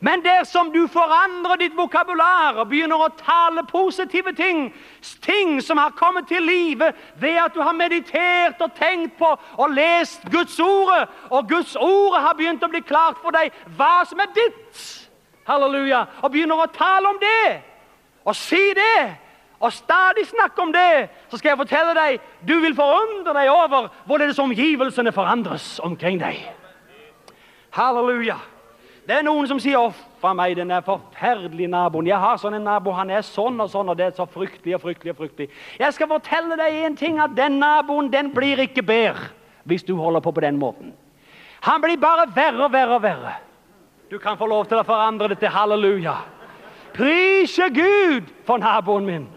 [0.01, 4.65] Men dersom du forandrer ditt vokabular og begynner å tale positive ting,
[5.21, 9.75] ting som har kommet til livet ved at du har meditert og tenkt på og
[9.75, 14.21] lest Guds ord, og Guds ord har begynt å bli klart for deg hva som
[14.23, 14.86] er ditt,
[15.47, 17.60] halleluja, og begynner å tale om det,
[18.23, 19.19] og si det,
[19.63, 24.34] og stadig snakke om det, så skal jeg fortelle deg, du vil forundre deg over
[24.34, 26.41] som omgivelsene forandres omkring deg.
[27.73, 28.34] Halleluja.
[28.34, 28.52] Halleluja.
[29.03, 32.07] Det er noen som sier, offa meg, den er forferdelig naboen.
[32.07, 34.77] Jeg har sånn en nabo, han er sånn og sånn, og det er så fryktelig
[34.77, 35.49] og fryktelig og fryktelig.
[35.81, 39.27] Jeg skal fortelle deg en ting, at den naboen, den blir ikke bedre,
[39.67, 40.93] hvis du holder på på den måten.
[41.67, 43.35] Han blir bare verre og verre og verre.
[44.11, 46.15] Du kan få lov til å forandre det til halleluja.
[46.95, 49.27] Prise Gud for naboen min.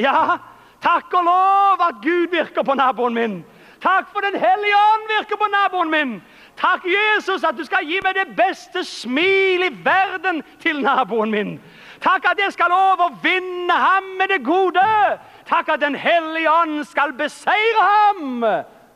[0.00, 0.38] Ja,
[0.84, 3.40] takk og lov at Gud virker på naboen min.
[3.84, 6.14] Takk for den hellige ånd virker på naboen min.
[6.56, 11.56] Takk, Jesus, at du skal gi meg det beste smil i verden til naboen min.
[12.04, 14.86] Takk at jeg skal overvinne ham med det gode.
[15.48, 18.44] Takk at den hellige ånd skal beseire ham.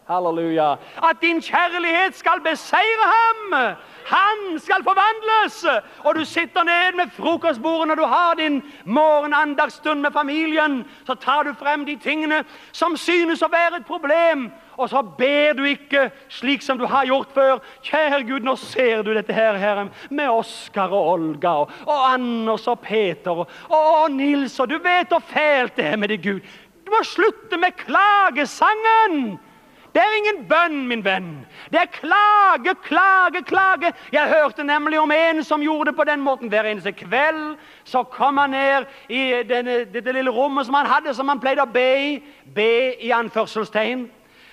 [0.08, 0.72] Halleluja.
[1.10, 3.76] At din kjærlighet skal beseire ham.
[4.08, 5.58] Han skal forvandles!
[6.04, 11.44] Og du sitter ned med frokostbordet når du har din morgenandagsstund med familien, så tar
[11.44, 12.42] du frem de tingene
[12.72, 17.08] som synes å være et problem, og så ber du ikke slik som du har
[17.08, 17.58] gjort før.
[17.84, 22.68] Kjære Gud, nå ser du dette her, Herre, med Oskar og Olga og, og Anders
[22.70, 26.40] og Peter og, og Nils, og du vet hvor fælt det er med det, Gud.
[26.86, 29.36] Du må slutte med klagesangen!
[29.94, 31.30] Det er ingen bønn, min venn.
[31.72, 33.92] Det er klage, klage, klage.
[34.12, 36.48] Jeg hørte nemlig om en som gjorde det på den måten.
[36.48, 41.14] Hver eneste kveld så kom han ned i denne, dette lille rommet som han hadde,
[41.14, 42.12] som han pleide å be i.
[42.54, 44.06] Be i anførselstegn.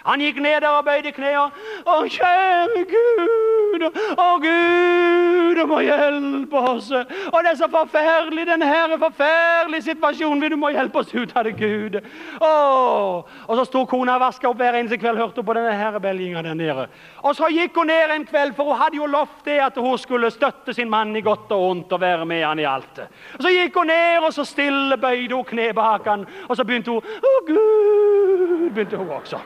[0.05, 1.51] Han gick ner där och böjde knä och
[1.85, 3.83] Åh käre Gud,
[4.17, 6.91] åh Gud, du må hjälpa oss.
[7.31, 11.35] Och det är så förfärligt, den här är förfärlig situation, du må hjälpa oss ut,
[11.35, 12.01] herre Gud.
[12.39, 15.99] Åh, och så stod kona och vaskade upp hver eneste kväll, hörte på den här
[15.99, 16.87] belgingen där nere.
[17.15, 19.97] Och så gick hon ner en kväll, för hon hade ju lovt det att hon
[19.97, 22.99] skulle stötta sin man i gott och ont och vara med han i allt.
[23.37, 26.89] Och så gick hon ner och så stille böjde hon knä bakan, och så begynte
[26.89, 29.39] hon, åh Gud, begynte hon också.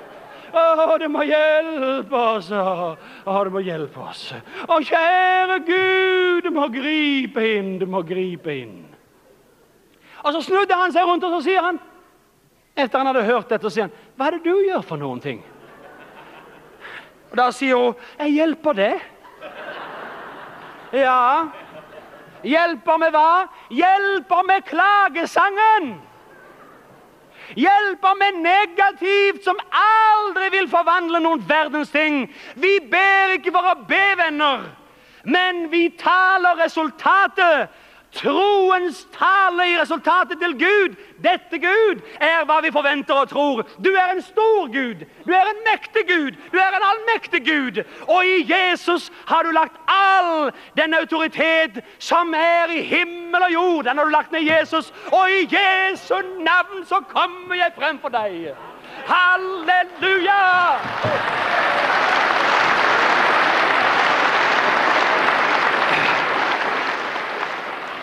[0.53, 2.51] Åh, du må hjelpe oss.
[2.51, 4.33] Åh, du må hjelpe oss.
[4.67, 8.81] Åh, kjære Gud, du må gripe inn, du må gripe inn.
[10.23, 11.79] Og så snudde han seg rundt, og så sier han,
[12.75, 15.21] etter han hadde hørt dette, så sier han, hva er det du gjør for noen
[15.23, 15.39] ting?
[17.29, 18.93] Og da sier hun, jeg hjelper det.
[20.97, 21.47] Ja,
[22.41, 23.31] hjelper med hva?
[23.69, 25.91] Hjelper med klagesangen!
[27.57, 32.27] Hjelper med negativt som aldri vil forvandle noen verdens ting.
[32.55, 34.67] Vi ber ikke for å be, venner,
[35.25, 37.69] men vi taler resultatet
[38.15, 43.61] Troens tale i resultatet til Gud, dette Gud, er hva vi forventer og tror.
[43.77, 47.83] Du er en stor Gud, du er en mektig Gud, du er en allmektig Gud.
[48.07, 53.83] Og i Jesus har du lagt all den autoritet som er i himmel og jord.
[53.85, 58.01] Den har du lagt ned i Jesus, og i Jesu navn så kommer jeg frem
[58.01, 58.55] for deg.
[59.05, 60.41] Halleluja!
[60.41, 61.58] Halleluja!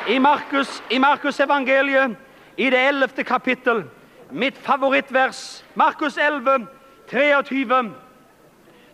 [0.09, 2.17] i Markus, i Markus evangeliet,
[2.57, 3.25] i det 11.
[3.25, 3.85] kapittel,
[4.31, 6.67] mitt favorittvers, Markus 11,
[7.11, 7.93] 23,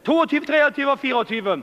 [0.05, 1.63] 22, 23 og 24.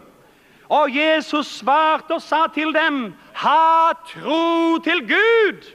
[0.69, 5.65] Og Jesus svarte og sa til dem, ha tro til Gud.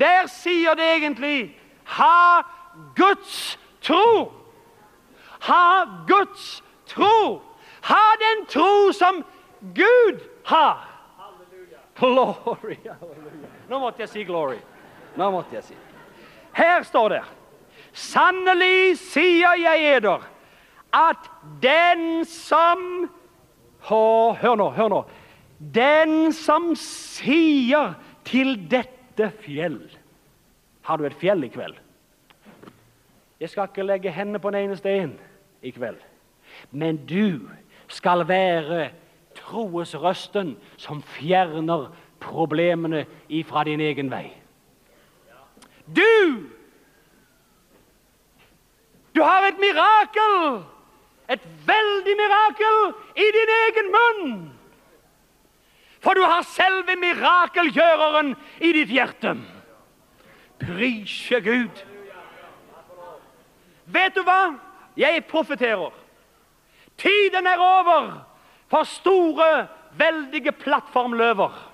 [0.00, 1.52] Der sier det egentlig,
[1.84, 2.42] ha
[2.96, 4.32] Guds tro.
[5.40, 7.42] Ha Guds tro.
[7.82, 9.24] Ha den tro som
[9.74, 10.95] Gud har.
[11.98, 13.50] Glory, halleluja.
[13.68, 14.58] Nå måtte jeg si glory.
[15.16, 15.76] Nå måtte jeg si.
[16.56, 17.22] Her står det.
[17.96, 20.24] Sannelig sier jeg eder
[20.96, 21.30] at
[21.62, 23.08] den som
[23.86, 25.00] Hå, hør nå, hør nå.
[25.60, 27.92] Den som sier
[28.26, 29.78] til dette fjell.
[30.82, 31.76] Har du et fjell i kveld?
[33.38, 35.12] Jeg skal ikke legge henne på den eneste en
[35.62, 36.00] i kveld.
[36.74, 37.46] Men du
[37.86, 38.88] skal være
[39.46, 41.88] troesrøsten som fjerner
[42.20, 44.28] problemene ifra din egen vei.
[45.86, 46.50] Du!
[49.14, 50.62] Du har et mirakel!
[51.28, 54.36] Et veldig mirakel i din egen munn!
[56.04, 59.34] For du har selve mirakelgjøreren i ditt hjerte.
[60.60, 61.82] Prise Gud.
[63.86, 64.54] Vet du hva?
[64.96, 65.90] Jeg profeterer.
[66.96, 68.25] Tiden er over
[68.68, 71.72] for store, veldige plattformløver.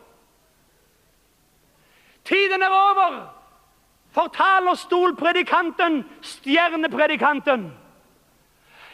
[2.24, 3.34] Tiden er over,
[4.10, 7.72] fortaler stolpredikanten, stjernepredikanten.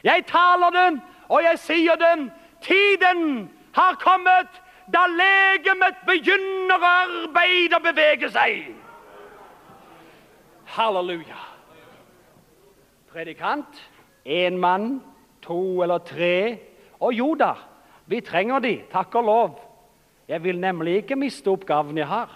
[0.04, 2.30] Jeg taler den, og jeg sier den,
[2.62, 4.48] tiden har kommet,
[4.92, 8.70] da legemet begynner å arbeide og bevege seg.
[10.72, 11.42] Halleluja.
[13.12, 13.82] Predikant,
[14.24, 14.88] en mann,
[15.42, 16.58] to eller tre,
[17.00, 17.54] og jo da,
[18.08, 19.58] Vi trenger de, takk og lov.
[20.28, 22.32] Jeg vil nemlig ikke miste oppgaven jeg har.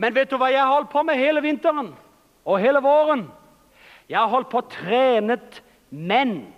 [0.00, 1.92] Men vet du hva jeg har holdt på med hele vinteren
[2.48, 3.26] og hele våren?
[4.08, 5.60] Jeg har holdt på trenet
[5.90, 6.48] menn.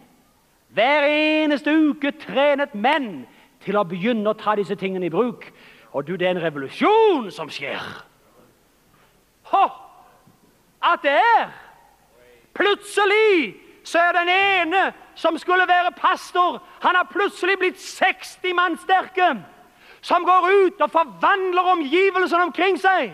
[0.72, 3.24] Hver eneste uke trenet menn
[3.62, 5.48] til å begynne å ta disse tingene i bruk.
[5.92, 7.82] Og du, det er en revolusjon som skjer.
[9.50, 9.64] Hå!
[10.82, 11.50] At det er!
[12.54, 14.82] Plutselig så er den ene
[15.14, 19.34] som skulle være pastor, han har plutselig blitt 60 mann sterke,
[20.00, 23.12] som går ut og forvandler omgivelsen omkring seg.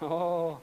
[0.00, 0.56] Åh,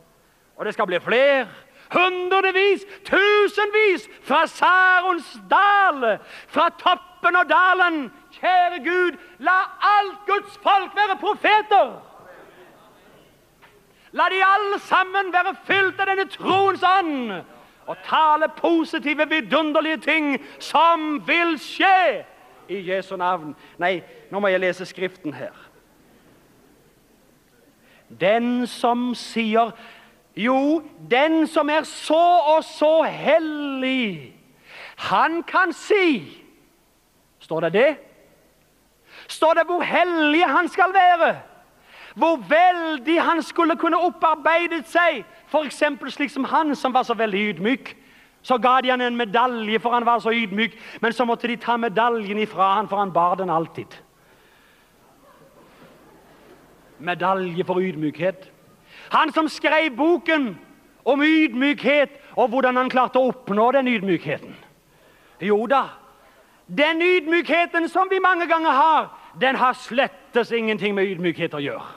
[0.57, 1.47] og det skal bli flere,
[1.93, 6.17] hundrevis, tusenvis fra Sarons dal,
[6.47, 8.07] fra toppen og dalen.
[8.37, 11.93] Kjære Gud, la alt Guds folk være profeter.
[14.11, 17.31] La de alle sammen være fylt av denne troens ånd
[17.87, 22.25] og tale positive, vidunderlige ting som vil skje
[22.69, 23.55] i Jesu navn.
[23.79, 25.55] Nei, nå må jeg lese skriften her.
[28.07, 29.71] Den som sier,
[30.35, 32.23] jo, den som er så
[32.55, 34.33] og så hellig,
[34.97, 36.43] han kan si,
[37.39, 37.89] står det det?
[39.27, 41.35] Står det hvor hellig han skal være?
[42.15, 45.25] Hvor veldig han skulle kunne opparbeidet seg?
[45.47, 47.95] For eksempel slik som han som var så veldig ydmyk,
[48.41, 51.55] så gav de han en medalje for han var så ydmyk, men så måtte de
[51.55, 53.97] ta medaljen ifra han, for han bar den alltid.
[56.99, 58.49] Medalje for ydmykhet.
[59.11, 60.57] Han som skrev boken
[61.05, 64.55] om ydmykhet og hvordan han klarte å oppnå den ydmykheten.
[65.41, 65.83] Jo da,
[66.67, 69.07] den ydmykheten som vi mange ganger har,
[69.41, 71.87] den har slettes ingenting med ydmykhet å gjøre.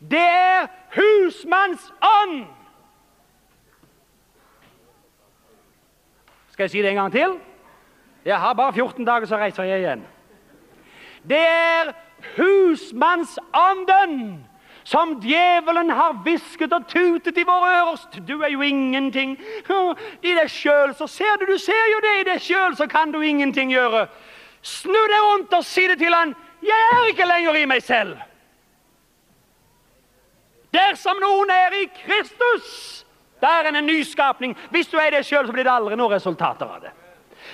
[0.00, 2.46] Det er husmanns ånd
[6.60, 7.38] Skal jeg si det en gang til?
[8.24, 10.02] Jeg har bare 14 dager, så reiser jeg igjen.
[11.28, 11.92] Det er
[12.36, 14.44] husmannsånden
[14.84, 18.20] som djevelen har visket og tutet i våre ører.
[18.28, 19.38] Du er jo ingenting.
[20.22, 22.14] I deg selv så ser du, du ser jo det.
[22.20, 24.06] I deg selv så kan du ingenting gjøre.
[24.60, 26.36] Snu deg rundt og si det til han.
[26.60, 28.20] Jeg er ikke lenger i meg selv.
[30.76, 33.06] Dersom noen er i Kristus,
[33.40, 34.56] Der er en nyskapning.
[34.70, 36.90] Hvis du er det selv, så blir det aldri noen resultater av det.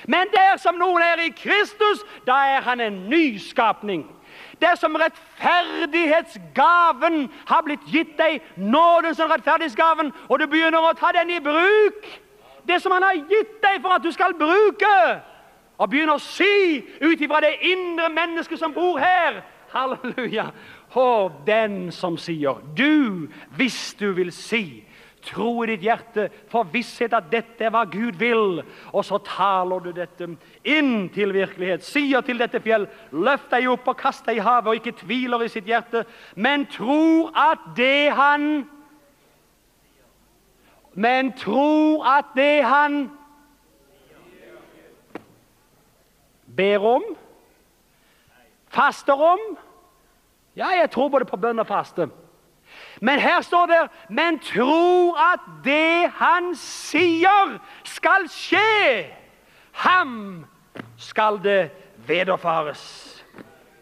[0.07, 4.17] Men der som noen er i Kristus, da er han en nyskapning.
[4.61, 11.13] Det som rettferdighetsgaven har blitt gitt deg, nåden som rettferdighetsgaven, og du begynner å ta
[11.13, 12.21] den i bruk.
[12.67, 15.21] Det som han har gitt deg for at du skal bruke,
[15.77, 19.43] og begynner å si ut det indre mennesket som bor her.
[19.73, 20.51] Halleluja!
[20.97, 24.86] Og den som sier, du, hvis du vil si,
[25.27, 28.63] tro i ditt hjerte, for visshet at dette er hva Gud vil.
[28.93, 30.29] Og så taler du dette
[30.63, 34.71] inn til virkelighet, sier til dette fjell, løft deg opp og kast deg i havet,
[34.71, 38.65] og ikke tviler i sitt hjerte, men tror at det han,
[40.97, 43.07] men tror at det han
[46.57, 47.11] ber om,
[48.73, 49.43] faster om,
[50.57, 52.09] ja, jeg tror både på bønn og faste,
[53.01, 59.07] Men her står det, men tro at det han sier skal skje.
[59.73, 60.47] Ham
[60.97, 61.71] skal det
[62.09, 62.83] vederfares.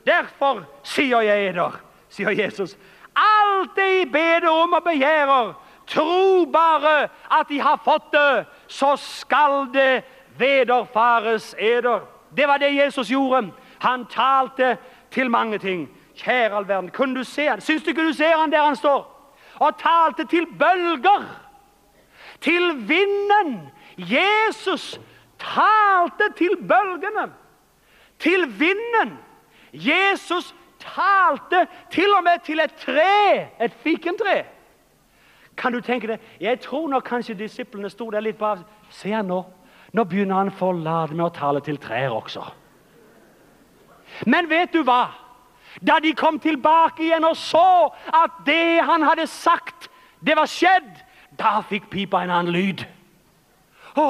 [0.06, 1.78] Derfor sier jeg eder,
[2.12, 2.74] sier Jesus,
[3.14, 5.54] alt det I beder om og begjærer,
[5.86, 10.02] tro bare at de har fått det, så skal det
[10.38, 12.02] vederfares eder.
[12.36, 13.52] Det var det Jesus gjorde.
[13.78, 14.76] Han talte
[15.10, 15.88] til mange ting.
[16.16, 17.60] Kjære all verden, kunne du se han?
[17.60, 19.10] Syns du ikke du ser han der han står?
[19.60, 21.24] Og talte til bølger,
[22.40, 23.70] til vinden.
[23.98, 25.00] Jesus
[25.38, 27.32] talte til bølgene,
[28.18, 29.18] til vinden.
[29.72, 34.44] Jesus talte til og med til et tre, et fikentre.
[35.56, 36.20] Kan du tenke det?
[36.40, 39.44] Jeg tror nok kanskje disiplene stod der litt bare, se han nå,
[39.92, 42.42] nå begynner han forlade med å tale til trær også.
[44.26, 45.23] Men vet du hva?
[45.82, 49.88] Da de kom tilbake igjen og så at det han hadde sagt,
[50.24, 50.90] det var skjedd,
[51.38, 52.84] da fikk pipa en annen lyd.
[53.98, 54.06] Å,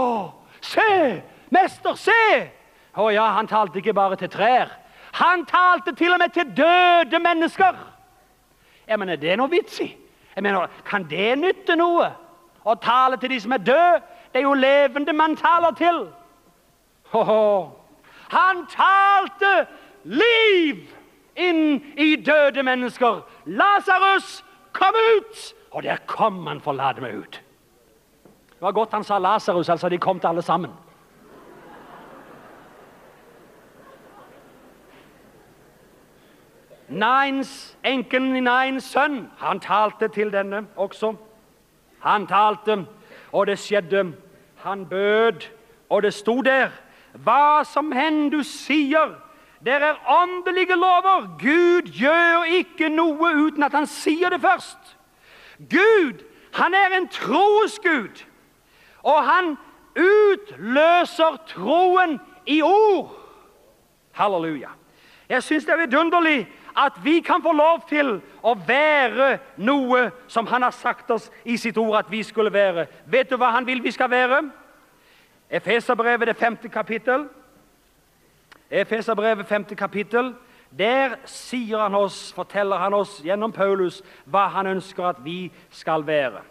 [0.60, 1.22] se!
[1.54, 2.24] Mester, se!
[2.94, 4.70] Å ja, han talte ikke bare til trær.
[5.18, 7.78] Han talte til og med til døde mennesker.
[8.86, 9.88] Jeg mener, det er noe vits i.
[10.34, 12.10] Jeg mener, kan det nytte noe?
[12.64, 14.02] Å tale til de som er døde,
[14.32, 16.04] det er jo levende man taler til.
[17.14, 17.48] Ho, ho.
[18.34, 19.54] Han talte
[20.04, 20.84] liv!
[20.84, 21.03] Liv!
[21.36, 23.22] inn i døde mennesker.
[23.46, 25.54] Lazarus, kom ut!
[25.70, 27.40] Og der kom han for å lade meg ut.
[28.54, 30.70] Det var godt han sa Lazarus, altså de kom til alle sammen.
[36.88, 41.14] Nains, enken i Nains sønn, han talte til denne også.
[42.04, 42.84] Han talte,
[43.32, 44.12] og det skjedde.
[44.64, 45.48] Han bød,
[45.90, 46.70] og det stod der.
[47.14, 49.16] Hva som hen du sier,
[49.64, 51.38] Det er åndelige lover.
[51.40, 54.96] Gud gjør ikke noe uten at han sier det først.
[55.58, 58.24] Gud, han er en troes Gud.
[59.02, 59.56] Og han
[59.96, 63.14] utløser troen i ord.
[64.12, 64.68] Halleluja.
[65.28, 70.46] Jeg synes det er vidunderlig at vi kan få lov til å være noe som
[70.46, 72.86] han har sagt oss i sitt ord at vi skulle være.
[73.06, 74.42] Vet du hva han vil vi skal være?
[75.50, 77.28] Efeserbrevet, det femte kapittel.
[78.70, 79.64] Efeserbrevet 5.
[79.64, 80.34] kapittel,
[80.78, 86.06] der sier han oss, forteller han oss gjennom Paulus hva han ønsker at vi skal
[86.06, 86.42] være.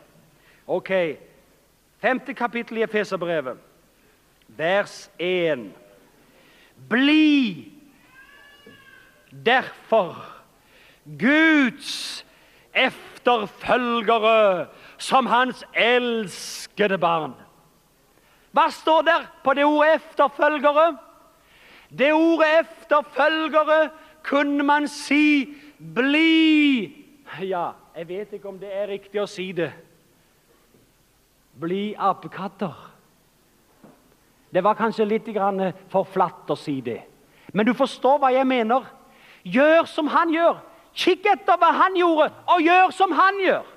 [0.67, 0.91] Ok,
[1.99, 2.19] 5.
[2.35, 3.57] kapittel i Efeserbrevet,
[4.47, 5.71] vers 1.
[6.89, 7.71] Bli
[9.45, 10.15] derfor
[11.19, 12.25] Guds
[12.73, 17.33] efterfølgere som hans elskede barn.
[18.53, 20.93] Hva står der på det ordet efterfølgere?
[21.97, 23.89] Det ordet efterfølgere
[24.23, 25.55] kunne man si
[25.93, 26.93] bli.
[27.41, 29.71] Ja, jeg vet ikke om det er riktig å si det.
[31.59, 32.73] Bli apekatter.
[34.53, 37.01] Det var kanskje litt grann for flatt å si det.
[37.53, 38.85] Men du forstår hva jeg mener.
[39.43, 40.61] Gjør som han gjør.
[40.93, 43.72] Kikk etter hva han gjorde, og gjør som han gjør.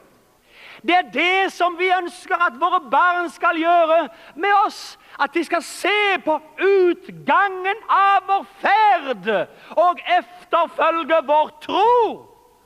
[0.87, 4.99] Det er det som vi ønsker at våre barn skal gjøre med oss.
[5.19, 9.31] At de skal se på utgangen av vår ferd
[9.77, 11.97] og efterfølge vår tro.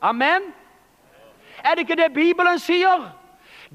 [0.01, 0.51] Amen.
[1.63, 3.09] Er det ikke det Bibelen sier?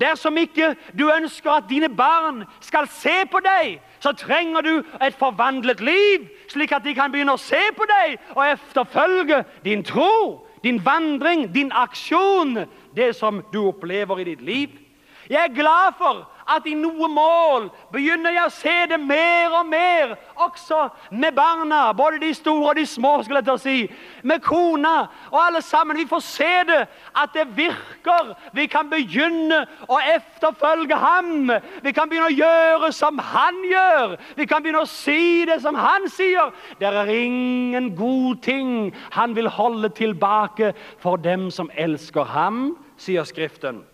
[0.01, 4.73] Dersom ikke du ønsker at dine barn skal se på deg, så trenger du
[5.03, 9.85] et forvandlet liv, slik at de kan begynne å se på deg og efterfølge din
[9.85, 12.67] tro, din vandring, din aksjon
[12.97, 14.83] det som du opplever i ditt liv.
[15.31, 19.67] Jeg er glad for at i noe mål begynner jeg å se det mer og
[19.67, 23.77] mer, også med barna, både de store og de små, skulle jeg til å si,
[24.23, 24.95] med kona
[25.33, 25.99] og alle sammen.
[25.99, 26.79] Vi får se det,
[27.19, 28.31] at det virker.
[28.55, 31.51] Vi kan begynne å efterfølge ham.
[31.83, 34.17] Vi kan begynne å gjøre som han gjør.
[34.39, 36.55] Vi kan begynne å si det som han sier.
[36.79, 43.25] Det er ingen god ting han vil holde tilbake for dem som elsker ham sier
[43.25, 43.85] Skriften.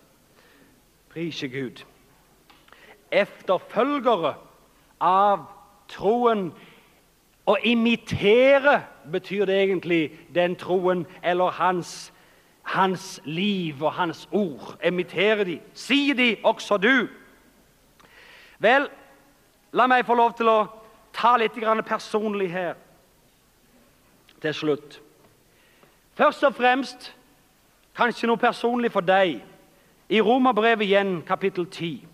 [1.12, 1.84] Prise Gud.
[3.10, 4.34] Efterfølgere
[5.00, 5.44] av
[5.88, 6.52] troen
[7.46, 8.82] og imitere
[9.12, 10.02] betyr det egentlig
[10.34, 12.12] den troen eller hans
[12.62, 14.78] hans liv og hans ord.
[14.84, 15.60] Imitere de.
[15.74, 17.08] Sier de også du.
[18.58, 18.86] Vel,
[19.72, 20.58] la meg få lov til å
[21.12, 22.76] ta litt grann personlig her
[24.42, 25.00] til slutt.
[26.14, 27.12] Først og fremst
[27.96, 29.42] Kanskje noe personlig for deg.
[30.08, 32.06] I Romerbrevet igjen, kapittel 10.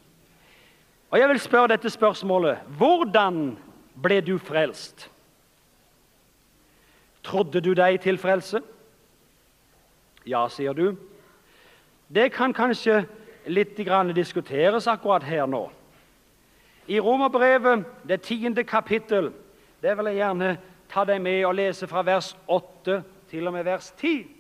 [1.10, 2.58] Og jeg vil spørre dette spørsmålet.
[2.78, 3.56] Hvordan
[4.02, 5.08] ble du frelst?
[7.24, 8.60] Trodde du deg til frelse?
[10.26, 10.96] Ja, sier du.
[12.08, 13.04] Det kan kanskje
[13.48, 15.68] litt grann diskuteres akkurat her nå.
[16.88, 19.30] I Romerbrevet, det tiende kapittel,
[19.82, 20.56] det vil jeg gjerne
[20.88, 24.37] ta deg med og lese fra vers 8 til og med vers 10.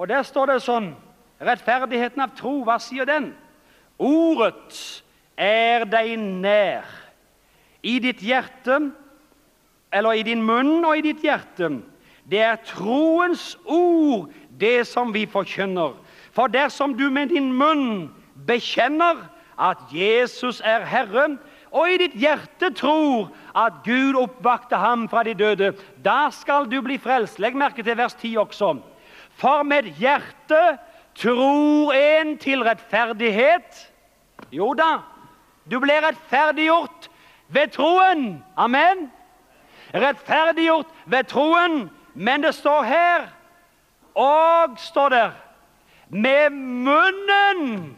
[0.00, 0.94] Og der står det sånn,
[1.44, 3.34] rettferdigheten av tro, hva sier den?
[4.00, 5.02] Ordet
[5.36, 6.86] er deg nær,
[7.84, 8.78] i ditt hjerte,
[9.92, 11.68] eller i din munn og i ditt hjerte.
[12.24, 15.92] Det er troens ord, det som vi forkynner.
[16.32, 18.08] For dersom du med din munn
[18.48, 19.26] bekjenner
[19.60, 21.34] at Jesus er Herre,
[21.76, 26.78] og i ditt hjerte tror at Gud oppvakte ham fra de døde, da skal du
[26.80, 27.36] bli frelst.
[27.36, 28.78] Legg merke til vers 10 også.
[29.40, 30.78] For med hjerte
[31.16, 33.86] tror en til rettferdighet.
[34.52, 34.98] Jo da,
[35.70, 37.08] du ble rettferdiggjort
[37.48, 38.42] ved troen.
[38.56, 39.08] Amen.
[39.94, 41.88] Rettferdiggjort ved troen.
[42.14, 43.28] Men det står her,
[44.14, 45.30] og står der,
[46.08, 47.96] med munnen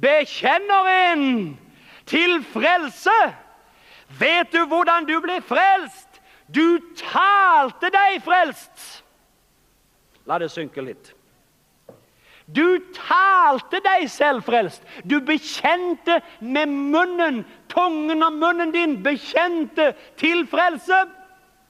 [0.00, 1.58] bekjenner en
[2.06, 3.14] til frelse.
[4.18, 6.20] Vet du hvordan du ble frelst?
[6.50, 9.05] Du talte deg frelst.
[10.26, 11.12] La det synke litt.
[12.46, 14.82] Du talte deg selv frelst.
[15.02, 21.04] Du bekjente med munnen, tungen av munnen din, bekjente til frelse.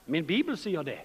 [0.06, 1.00] Min Bibel sier det.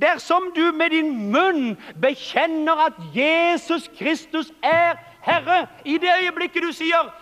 [0.00, 6.72] Dersom du med din munn bekjenner at Jesus Kristus er Herre, i det øyeblikket du
[6.72, 7.12] sier,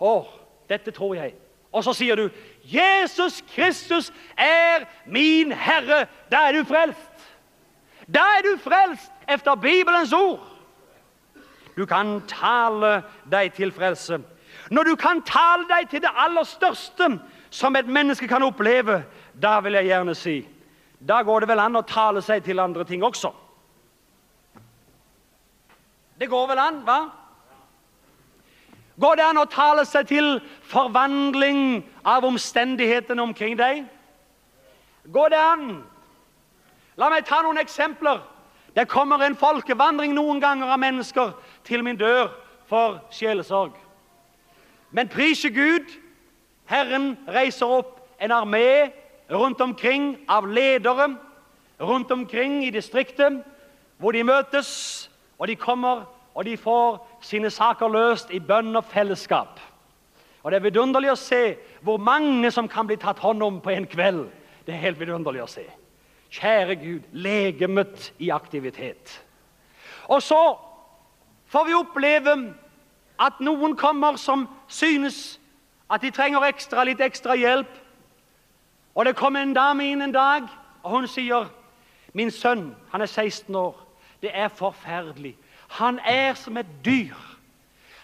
[0.00, 0.26] Åh,
[0.68, 1.34] dette tror jeg.
[1.72, 2.28] Og så sier du,
[2.62, 7.07] Jesus Kristus er min Herre, da er du frelst.
[8.14, 10.40] Da er du frelst efter Bibelens ord.
[11.76, 14.18] Du kan tale deg til frelse.
[14.70, 17.10] Når du kan tale deg til det aller største
[17.50, 19.02] som et menneske kan oppleve,
[19.42, 20.40] da vil jeg gjerne si,
[20.98, 23.30] da går det vel an å tale seg til andre ting også.
[26.18, 26.98] Det går vel an, va?
[28.98, 33.84] Går det an å tale seg til forvandling av omstendighetene omkring deg?
[35.06, 35.68] Går det an
[36.98, 38.18] La meg ta noen eksempler.
[38.74, 41.32] Det kommer en folkevandring noen ganger av mennesker
[41.66, 42.32] til min dør
[42.68, 43.72] for sjelesorg.
[44.90, 45.86] Men prise Gud,
[46.68, 48.90] Herren reiser opp en armé
[49.30, 51.14] rundt omkring av ledere,
[51.80, 53.42] rundt omkring i distriktet,
[53.98, 58.84] hvor de møtes, og de kommer, og de får sine saker løst i bønn og
[58.90, 59.60] fellesskap.
[60.42, 61.42] Og det er vidunderlig å se
[61.82, 64.26] hvor mange som kan bli tatt hånd om på en kveld.
[64.66, 65.66] Det er helt vidunderlig å se.
[66.30, 69.24] Kjære Gud, legemet i aktivitet.
[70.04, 70.56] Og så
[71.46, 72.54] får vi oppleve
[73.20, 75.40] at noen kommer som synes
[75.90, 77.70] at de trenger ekstra, litt ekstra hjelp.
[78.94, 80.48] Og det kommer en dame inn en dag,
[80.82, 81.48] og hun sier,
[82.12, 83.76] min sønn, han er 16 år,
[84.22, 85.36] det er forferdelig.
[85.68, 87.16] Han er som et dyr.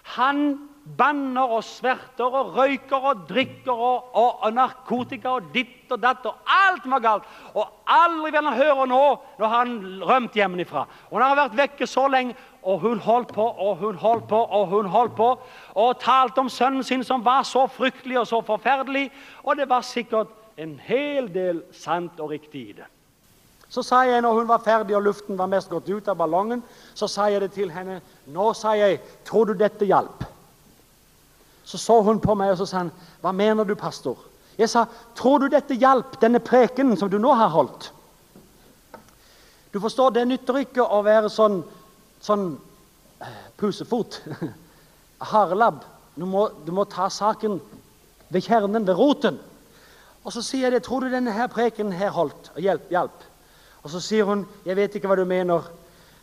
[0.03, 6.01] Han banner og sverter og røyker og drikker og, og, og narkotika og ditt og
[6.03, 7.29] datt og alt var galt.
[7.57, 9.03] Og aldri vil han høre nå
[9.41, 9.75] når han
[10.05, 10.85] rømt hjemmefra.
[11.11, 14.41] Og han har vært vekke så lenge, og hun holdt på, og hun holdt på,
[14.41, 15.31] og hun holdt på,
[15.75, 19.11] og talte om sønnen sin som var så fryktelig og så forferdelig,
[19.45, 22.89] og det var sikkert en hel del sant og riktig i det.
[23.69, 26.63] Så sa jeg når hun var ferdig og luften var mest gått ut av ballongen,
[26.95, 27.99] så sa jeg det til henne,
[28.31, 30.25] nå sa jeg, tror du dette hjalp?
[31.65, 32.93] Så så hun på meg og så sa han,
[33.23, 34.19] hva mener du pastor?
[34.59, 34.85] Jeg sa,
[35.17, 37.91] tror du dette hjalp, denne preken som du nå har holdt?
[39.75, 41.63] Du forstår, det nytter ikke å være sånn,
[42.23, 42.53] sånn
[43.59, 44.21] pusefot,
[45.33, 45.83] harlab.
[46.15, 47.59] Du må, du må ta saken
[48.31, 49.41] ved kjernen, ved roten.
[50.23, 52.53] Og så sier jeg det, tror du denne her preken her holdt?
[52.55, 53.25] Og hjelp, hjelp.
[53.83, 55.67] Og så sier hun, jeg vet ikke hva du mener.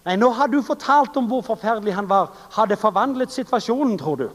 [0.07, 2.31] Nei, nå har du fortalt om hvor forferdelig han var.
[2.55, 4.29] Har det forvandlet situasjonen, tror du?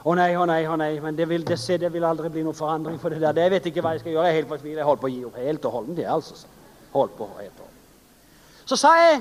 [0.00, 2.44] Å nei, å nei, å nei, men det vil, det, se, det vil aldri bli
[2.44, 3.34] noen forandring for det der.
[3.36, 4.28] Det, vet ikke hva jeg skal gjøre.
[4.30, 4.78] Jeg er helt fortvilet.
[4.80, 6.38] Jeg holdt på å gi opp helt og hållet det altså.
[6.94, 8.64] Holdt på helt og holdent.
[8.70, 9.20] Så sa jeg,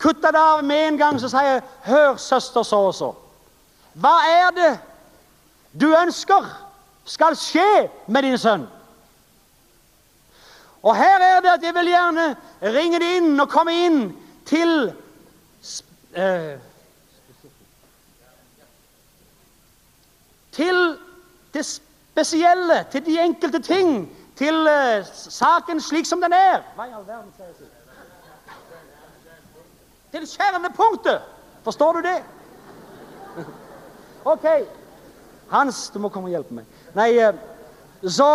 [0.00, 3.10] kutta det av med en gang, så sa jeg, hør søster så og så.
[4.00, 4.70] Hva er det
[5.76, 6.48] du ønsker
[7.04, 8.64] skal skje med din sønn?
[10.82, 12.26] Og her er det at jeg vil gjerne
[12.74, 14.00] ringe det inn og komme inn
[14.48, 14.88] til
[16.16, 16.56] eh,
[20.52, 20.98] til
[21.54, 26.62] det spesielle, til de enkelte ting, til uh, saken slik som den er.
[26.76, 27.68] Hva i all verden skal jeg si?
[30.12, 31.20] Til kjernepunktet.
[31.64, 32.20] Forstår du det?
[34.24, 34.44] Ok.
[35.50, 36.66] Hans, du må komme og hjelpe meg.
[36.94, 37.34] Nei, uh,
[38.06, 38.28] så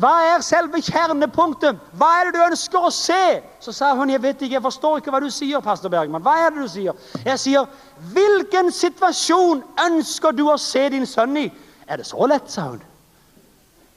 [0.00, 1.78] hva er selve kjernepunktet?
[1.98, 3.40] Hva er det du ønsker å se?
[3.60, 6.22] Så sa hun, jeg vet ikke, jeg forstår ikke hva du sier, pastor Bergman.
[6.24, 7.08] Hva er det du sier?
[7.26, 7.66] Jeg sier,
[8.14, 11.50] hvilken situasjon ønsker du å se din sønn i?
[11.90, 12.80] Er det så lett, sa hun.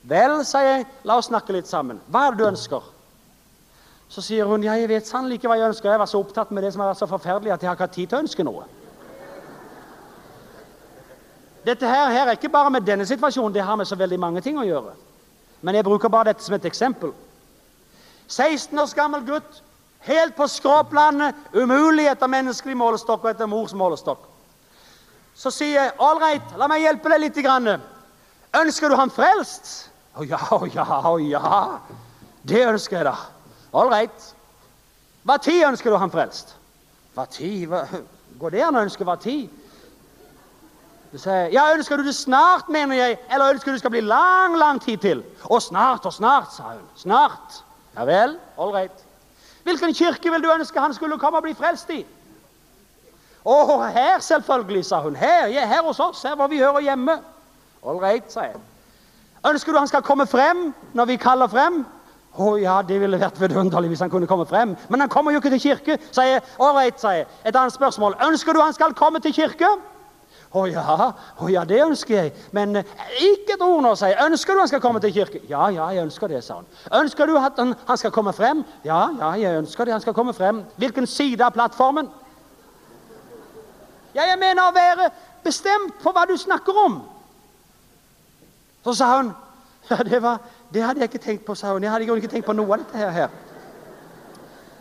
[0.09, 2.01] Vel, sa jeg, la oss snakke litt sammen.
[2.11, 2.91] Hva er det du ønsker?
[4.11, 5.93] Så sier hun, ja, jeg vet sannelig ikke hva jeg ønsker.
[5.93, 7.87] Jeg var så opptatt med det som har vært så forferdelig at jeg har ikke
[7.87, 8.67] hatt tid til å ønske noe.
[11.63, 14.43] Dette her, her er ikke bare med denne situasjonen, det har med så veldig mange
[14.43, 14.97] ting å gjøre
[15.63, 17.13] men jeg bruker bare dette som et eksempel.
[18.27, 19.61] 16 års gammel gutt,
[20.03, 24.27] helt på skråplanet, umulig etter menneskelig målestokk og etter mors målestokk.
[25.35, 27.39] Så sier jeg, all right, la meg hjelpe deg litt.
[27.41, 27.79] Grann.
[28.53, 29.71] Ønsker du ham frelst?
[30.13, 31.63] Å oh, ja, å oh, ja, å oh, ja.
[32.45, 33.15] Det ønsker jeg da.
[33.73, 34.27] All right.
[35.25, 36.53] Hva tid ønsker du ham frelst?
[37.15, 37.65] Hva tid?
[37.71, 37.85] Hva?
[38.37, 39.49] Går det an å ønske hva tid?
[41.13, 44.01] Du säger, jag önskar du det snart menar jag, eller önskar du det ska bli
[44.01, 45.23] lång, lång tid till.
[45.41, 46.81] Och snart och snart, sa hon.
[46.95, 47.53] Snart.
[47.95, 49.05] Ja väl, all right.
[49.63, 52.05] Vilken kyrka vill du önska han skulle komma och bli frälst i?
[53.43, 55.15] Åh, här selvfølgelig, sa hon.
[55.15, 57.19] Här, ja, här hos oss, här var vi hører hjemme.
[57.85, 58.55] All right, sa jeg.
[59.45, 61.85] Ønsker du han skal komme frem når vi kaller frem?
[62.35, 64.75] Åh oh, ja, det ville vært vidunderlig hvis han kunne komme frem.
[64.89, 66.41] Men han kommer jo ikke til kirke, sier jeg.
[66.59, 67.27] All right, sier jeg.
[67.45, 68.17] Et annet spørsmål.
[68.31, 69.69] Ønsker du han skal komme til kirke?
[69.69, 69.92] Ja.
[70.53, 70.83] Å ja,
[71.41, 72.31] oh, ja, det ønsker jeg.
[72.53, 74.25] Men ikke et ord nå, sier jeg.
[74.29, 75.39] Ønsker du han skal komme til kirke?
[75.49, 76.67] Ja, ja, jeg ønsker det, sa han.
[76.99, 78.61] Ønsker du at han, han skal komme frem?
[78.85, 80.61] Ja, ja, jeg ønsker det, han skal komme frem.
[80.77, 82.11] Hvilken side av plattformen?
[84.13, 85.09] Ja, jeg mener å være
[85.43, 87.01] bestemt på hva du snakker om.
[88.85, 89.33] Så sa hun,
[89.89, 90.37] ja, det, var,
[90.69, 91.81] det hadde jeg ikke tenkt på, sa hun.
[91.81, 93.09] Jeg hadde ikke tenkt på noe av dette her.
[93.09, 93.33] her.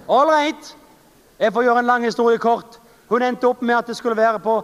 [0.05, 0.77] All right.
[1.41, 2.77] Jeg får gjøre en lang historie kort.
[3.09, 4.61] Hun endte opp med at det skulle være på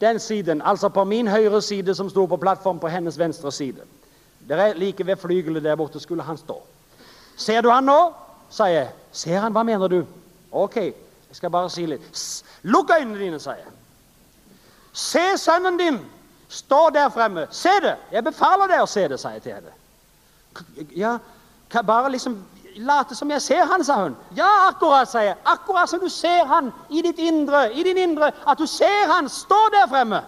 [0.00, 3.80] den siden, altså på min høyre side som stod på plattform på hennes venstre side.
[4.48, 6.62] Det er like ved flygelet der borte skulle han stå.
[7.36, 8.12] Ser du han nå?
[8.50, 8.88] Sa jeg.
[9.12, 10.04] Ser han, hva mener du?
[10.52, 12.22] Ok, jeg skal bare si litt.
[12.62, 13.74] Lukk øynene dine, sa jeg.
[14.92, 15.98] Se sønnen din
[16.48, 17.46] stå der fremme.
[17.50, 17.96] Se det!
[18.12, 19.74] Jeg befaler deg å se det, sa jeg til henne.
[20.96, 21.18] Ja,
[21.82, 22.40] bare liksom
[22.78, 24.16] late som jeg ser han, sa hun.
[24.36, 25.36] Ja, akkurat, sa jeg.
[25.44, 29.28] Akkurat som du ser han i ditt indre, i din indre, at du ser han
[29.28, 30.22] stå der fremme.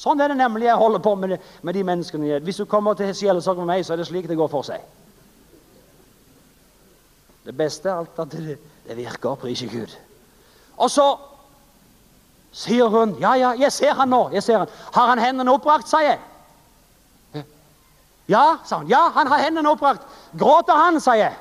[0.00, 2.38] Sånn er det nemlig jeg holder på med, med de menneskene.
[2.44, 4.80] Hvis du kommer til sjelesorg med meg, så er det slik det går for seg.
[7.44, 8.56] Det beste er alt at det,
[8.86, 9.92] det virker, priser Gud.
[10.80, 11.06] Og så
[12.56, 14.72] sier hun, ja, ja, jeg ser han nå, jeg ser han.
[14.94, 16.18] Har han hendene oppbrakt, sa jeg.
[18.30, 20.06] Ja, sa han, Ja, han har hendene oppbrakt.
[20.38, 21.34] Gråter han, sa jeg.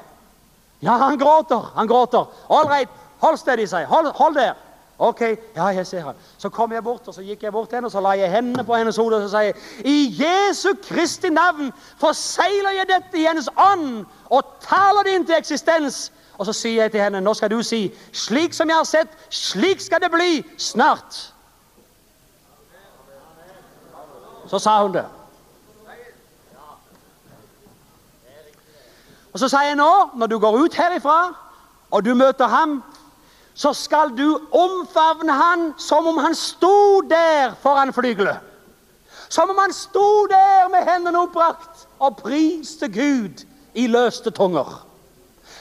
[0.82, 2.26] Ja, han gråter, han gråter.
[2.50, 4.54] All right, hold steady, sier Hold, hold der.
[5.00, 5.22] Ok,
[5.56, 6.16] ja, jeg ser han.
[6.38, 8.32] Så kom jeg bort, og så gikk jeg bort til henne, og så la jeg
[8.32, 9.56] hendene på hennes hode, og så sier jeg,
[9.88, 11.72] i Jesu Kristi navn
[12.02, 16.10] forseiler jeg dette i hennes ånd, og taler det inn til eksistens.
[16.40, 19.16] Og så sier jeg til henne, nå skal du si, slik som jeg har sett,
[19.30, 21.22] slik skal det bli snart.
[24.52, 25.06] Så sa hun det.
[29.34, 31.20] Og så sier jeg nå, når du går ut herifra,
[31.92, 32.80] og du møter ham,
[33.54, 38.40] så skal du omfavne han som om han stod der foran flygelet.
[39.30, 44.86] Som om han stod der med hendene oppbrakt og priste Gud i løste tunger.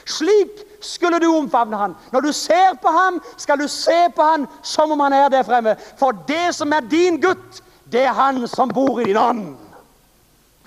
[0.07, 1.97] Slik skulle du omfavne han.
[2.12, 5.43] Når du ser på ham, skal du se på han som om han er der
[5.43, 5.77] fremme.
[5.99, 7.62] For det som er din gutt,
[7.93, 9.57] det er han som bor i din ånd.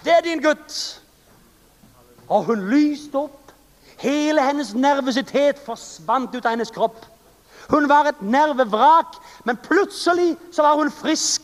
[0.04, 1.01] Det er din gutt
[2.32, 3.52] og hun lyste opp.
[4.02, 7.04] Hele hennes nervositet forsvant ut av hennes kropp.
[7.70, 11.44] Hun var et nervevrak, men plutselig så var hun frisk.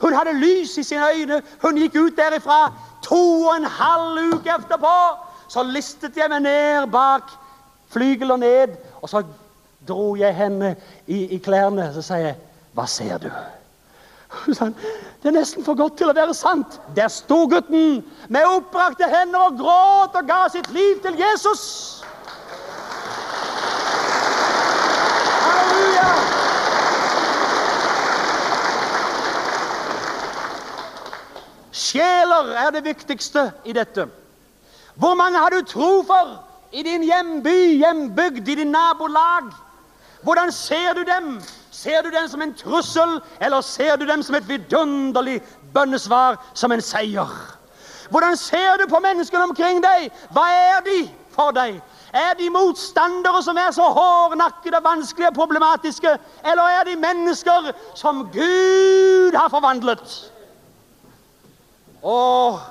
[0.00, 1.42] Hun hadde lys i sine øyne.
[1.62, 2.72] Hun gikk ut derifra
[3.04, 4.96] to og en halv uke etterpå.
[5.48, 7.30] Så listet jeg meg ned bak
[7.94, 9.22] flygel og ned, og så
[9.88, 10.74] dro jeg henne
[11.06, 12.40] i, i klærne, så sier jeg,
[12.74, 13.28] hva ser du?
[13.28, 13.63] Hva ser du?
[15.24, 16.80] Det er nesten for godt til å være sant.
[16.96, 21.62] Der sto gutten med oppbrakte hender og gråt og ga sitt liv til Jesus.
[25.46, 26.10] Halleluja!
[31.72, 34.06] Sjeler er det viktigste i dette.
[34.94, 36.36] Hvor mange har du tro for
[36.72, 39.50] i din hjemby, hjembygd, i din nabolag?
[40.22, 41.40] Hvordan ser du dem?
[41.74, 45.40] Ser du dem som en trussel, eller ser du dem som et vidunderlig
[45.74, 47.30] bønnesvar, som en seier?
[48.10, 50.06] Hvordan ser du på menneskene omkring deg?
[50.30, 51.00] Hva er de
[51.34, 51.80] for deg?
[52.14, 56.12] Er de motstandere som er så hårdnakkede, vanskelige og problematiske?
[56.46, 60.14] Eller er de mennesker som Gud har forvandlet?
[62.06, 62.62] Åh,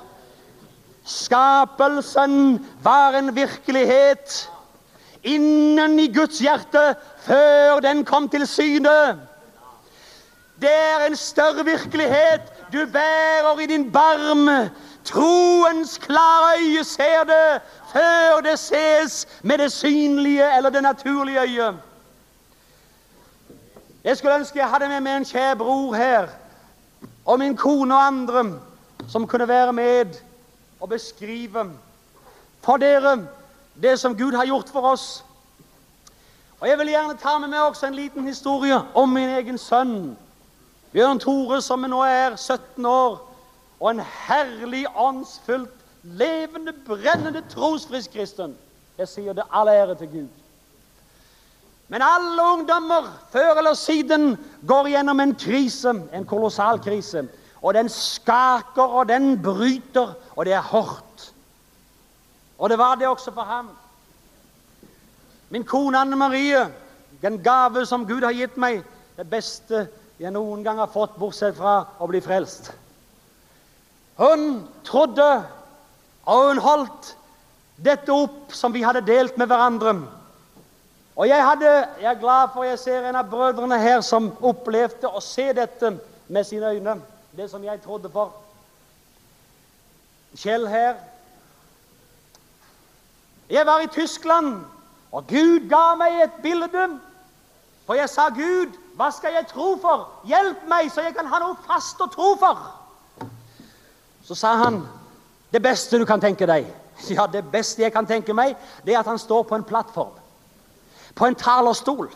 [1.04, 4.40] skapelsen var en virkelighet
[5.24, 6.94] innen i Guds hjerte
[7.24, 9.18] før den kom til syne.
[10.60, 14.70] Det er en større virkelighet du bærer i din barm.
[15.04, 17.62] Troens klare øye ser det
[17.92, 21.74] før det ses med det synlige eller det naturlige øye.
[24.04, 26.26] Jeg skulle ønske jeg hadde med meg en kjær bror her,
[27.24, 28.44] og min kone og andre,
[29.08, 30.18] som kunne være med
[30.80, 31.70] og beskrive.
[32.60, 33.26] For dere,
[33.82, 35.24] det som Gud har gjort for oss.
[36.60, 40.14] Og jeg vil gjerne ta med meg også en liten historie om min egen sønn.
[40.94, 43.18] Bjørn Tore, som nå er 17 år,
[43.80, 48.54] og en herlig, åndsfullt, levende, brennende, trosfrisk kristen.
[48.98, 50.28] Jeg sier det all ære til Gud.
[51.88, 54.36] Men alle ungdommer, før eller siden,
[54.68, 57.26] går gjennom en krise, en kolossal krise.
[57.62, 61.03] Og den skaker, og den bryter, og det er hårdt.
[62.56, 63.70] Och det var det också för ham.
[65.48, 66.66] Min kone Anne Marie,
[67.20, 68.82] den gave som Gud har gitt mig,
[69.16, 69.86] det bästa
[70.18, 72.72] jag noen gang har fått bortsett från att bli frälst.
[74.16, 75.42] Hon trodde
[76.24, 77.16] og hun holdt
[77.76, 80.02] dette upp som vi hade delt med hverandre.
[81.14, 85.06] Och jag hade, jag er glad för jag ser en av bröderna här som upplevde
[85.06, 85.92] och se detta
[86.26, 88.30] med sina ögon, det som jag trodde for.
[90.34, 90.96] Kjell här,
[93.50, 94.64] Jeg var i Tyskland,
[95.12, 96.88] og Gud gav meg et bilde.
[97.86, 100.08] For jeg sa, Gud, hva skal jeg tro for?
[100.28, 102.64] Hjelp meg, så jeg kan ha noe fast å tro for.
[104.24, 104.80] Så sa han,
[105.52, 106.70] det beste du kan tenke deg.
[107.10, 108.54] Ja, det beste jeg kan tenke meg,
[108.86, 110.14] det er at han står på en plattform.
[111.18, 112.06] På en talerstol.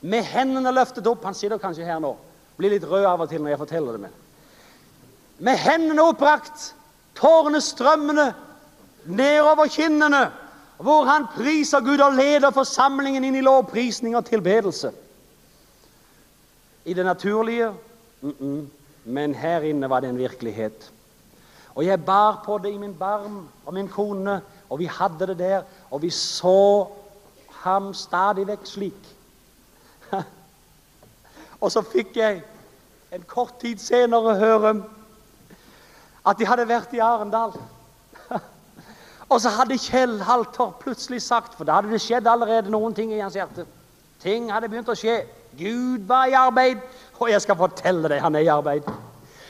[0.00, 1.24] Med hendene løftet opp.
[1.24, 2.14] Han sitter kanskje her nå.
[2.56, 4.00] Blir litt rød av og til når jeg forteller det.
[4.06, 4.16] Med,
[5.38, 6.72] Med hendene opprakt.
[7.16, 8.30] Tårene strømmende.
[9.04, 10.24] Nedover kinnene
[10.78, 14.92] hvor han priser Gud og leder forsamlingen inn i lovprisning og tilbedelse.
[16.84, 17.72] I det naturlige,
[18.20, 18.66] mm -mm.
[19.04, 20.92] men her inne var det en virkelighet.
[21.74, 25.38] Og jeg bar på det i min barm og min kone, og vi hadde det
[25.38, 26.86] der, og vi så
[27.50, 29.16] ham stadig vekk slik.
[31.60, 32.42] og så fikk jeg
[33.12, 34.82] en kort tid senere høre
[36.26, 37.52] at de hadde vært i Arendal.
[39.28, 43.20] Och så hade Kjell Halter plötsligt sagt, för det hade det skett allerede någonting i
[43.20, 43.62] hans hjärta.
[44.22, 45.24] Ting hade begynt att ske.
[45.50, 46.78] Gud var i arbeid,
[47.12, 48.82] och jag ska fortälla dig, han är i arbeid.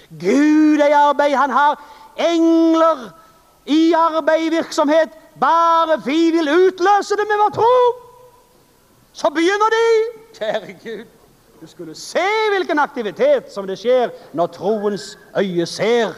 [0.08, 1.78] Gud är i arbeid, han har
[2.16, 2.98] änglar
[3.64, 8.02] i arbeid i virksomhet, bare vi vil utlösa det med vår tro.
[9.12, 9.84] Så begynner de,
[10.38, 11.06] kjære Gud,
[11.60, 16.14] du skulle se hvilken aktivitet som det sker når troens øye ser,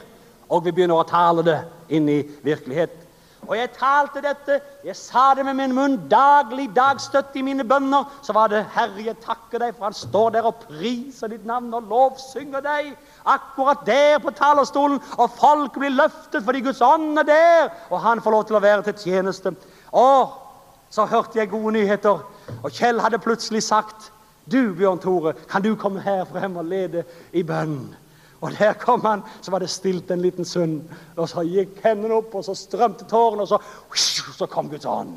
[0.48, 3.07] og vi begynner å tale det inn i virkeligheten
[3.48, 8.04] og jeg talte dette, jeg sa det med min munn, daglig dagstøtt i mine bønner,
[8.22, 11.72] så var det, Herre, jeg takker deg, for han står der og priser ditt navn
[11.78, 12.90] og lovsynger deg,
[13.24, 18.20] akkurat der på talerstolen, og folk blir løftet fordi Guds ånd er der, og han
[18.20, 19.54] får lov til å være til tjeneste.
[19.96, 20.36] Og
[20.92, 22.20] så hørte jeg gode nyheter,
[22.60, 24.10] og Kjell hadde plutselig sagt,
[24.48, 27.96] du Bjørn Tore, kan du komme her frem og lede i bønnen?
[28.40, 30.82] Og der kom han, så var det stilt en liten sund.
[31.16, 33.58] Og så gikk hendene opp, og så strømte tårene, og så,
[34.38, 35.16] så kom Guds ånd.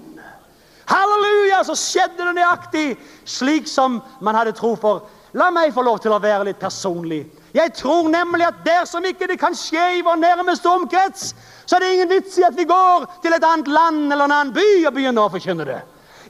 [0.90, 2.88] Halleluja, så skjedde det nøyaktig,
[3.30, 5.06] slik som man hadde tro for.
[5.38, 7.22] La meg få lov til å være litt personlig.
[7.56, 11.32] Jeg tror nemlig at dersom ikke det kan skje i vår nærmeste omkrets,
[11.66, 14.36] så er det ingen vits i at vi går til et annet land eller en
[14.36, 15.80] annen by og begynner å forkynne det.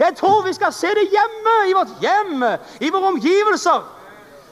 [0.01, 2.45] Jeg tror vi skal se det hjemme, i vårt hjem,
[2.81, 3.83] i våre omgivelser.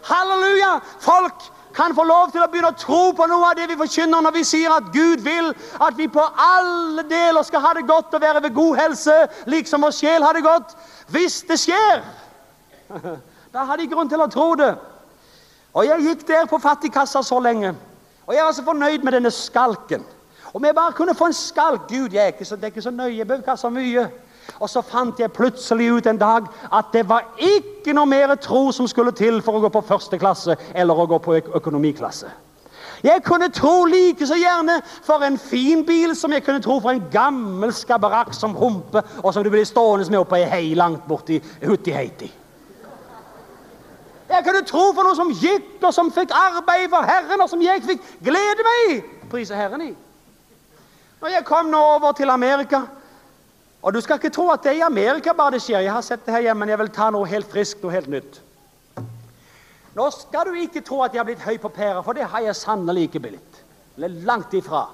[0.09, 3.77] Halleluja, folk kan få lov til å begynne å tro på noe av det vi
[3.79, 7.87] forkynner når vi sier at Gud vil at vi på alle deler skal ha det
[7.87, 10.75] godt og være ved god helse, liksom vår sjel har det godt.
[11.13, 12.01] Hvis det skjer,
[13.53, 14.71] da har de grunn til å tro det.
[15.77, 17.75] Og jeg gikk der på fattigkassa så lenge,
[18.25, 20.05] og jeg var så fornøyd med denne skalken.
[20.53, 22.81] Om jeg bare kunne få en skalk, Gud, jeg er ikke så, det er ikke
[22.81, 24.07] så nøye, jeg behøver ikke så mye.
[24.59, 28.71] Og så fant jeg plutselig ut en dag at det var ikke noe mer tro
[28.75, 32.31] som skulle til for å gå på første klasse eller å gå på økonomiklasse.
[33.03, 36.91] Jeg kunne tro like så gjerne for en fin bil som jeg kunne tro for
[36.91, 41.07] en gammel skabarak som humpe og som du blir stående med oppe i hei langt
[41.07, 42.31] borti hutti heiti.
[44.29, 47.63] Jeg kunne tro for noe som gikk og som fikk arbeid for Herren og som
[47.63, 48.99] jeg fikk glede meg i,
[49.31, 49.93] priser Herren i.
[51.19, 52.83] Når jeg kom nå over til Amerika,
[53.81, 55.85] Og du skal ikke tro at det er i Amerika bare det skjer.
[55.85, 58.11] Jeg har sett det her hjemme, men jeg vil ta noe helt friskt, noe helt
[58.11, 58.41] nytt.
[59.95, 62.43] Nå skal du ikke tro at jeg har blitt høy på pæra, for det har
[62.43, 63.61] jeg sannelig ikke blitt.
[63.97, 64.85] Eller langt ifra.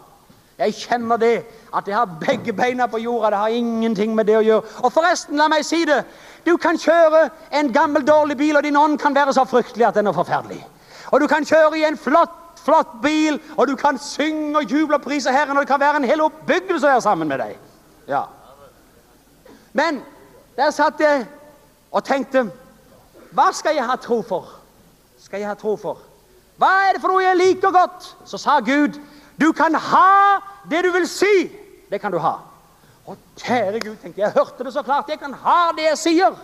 [0.57, 1.33] Jeg kjenner det,
[1.75, 4.77] at jeg har begge beina på jorda, det har ingenting med det å gjøre.
[4.87, 5.99] Og forresten, la meg si det,
[6.45, 7.25] du kan kjøre
[7.59, 10.61] en gammel dårlig bil, og din ånd kan være så fryktelig at den er forferdelig.
[11.11, 14.95] Og du kan kjøre i en flott, flott bil, og du kan synge og juble
[14.95, 17.59] og prise Herren, og det kan være en hel oppbyggelse her sammen med deg.
[18.07, 18.23] Ja.
[19.75, 19.99] Men
[20.55, 21.25] der satt jeg
[21.91, 22.45] og tenkte,
[23.35, 24.53] hva skal jeg ha tro for?
[25.19, 25.99] Skal jeg ha tro for?
[26.55, 28.07] Hva er det for noe jeg liker godt?
[28.23, 28.95] Så sa Gud,
[29.35, 30.39] du kan ha
[30.71, 31.49] det du vil si.
[31.91, 32.37] Det kan du ha.
[33.05, 36.39] Og kjære Gud, tenkte jeg, hørte det så klart, jeg kan ha det jeg sier.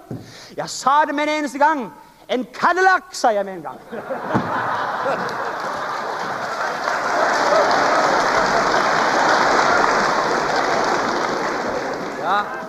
[0.57, 1.87] Jeg sa det med en eneste gang.
[2.27, 3.79] En Cadillac, sa jeg med en gang.
[12.21, 12.60] Ja.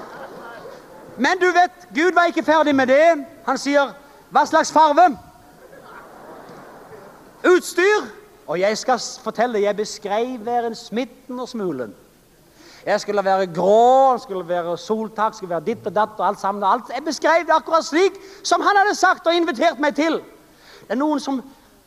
[1.23, 3.25] Men du vet, Gud var ikke ferdig med det.
[3.47, 3.93] Han sier,
[4.33, 5.07] hva slags farve?
[7.47, 8.09] Utstyr.
[8.51, 11.95] Og jeg skal fortelle, jeg beskrev hver en smitten og smulen.
[12.87, 16.65] Jeg skulle være grå, skulle være soltak, skulle være ditt og datt og alt sammen.
[16.67, 16.91] Alt.
[16.95, 20.19] Jeg beskrev det akkurat slik som han hadde sagt og invitert meg til.
[20.83, 21.39] Det er noen som,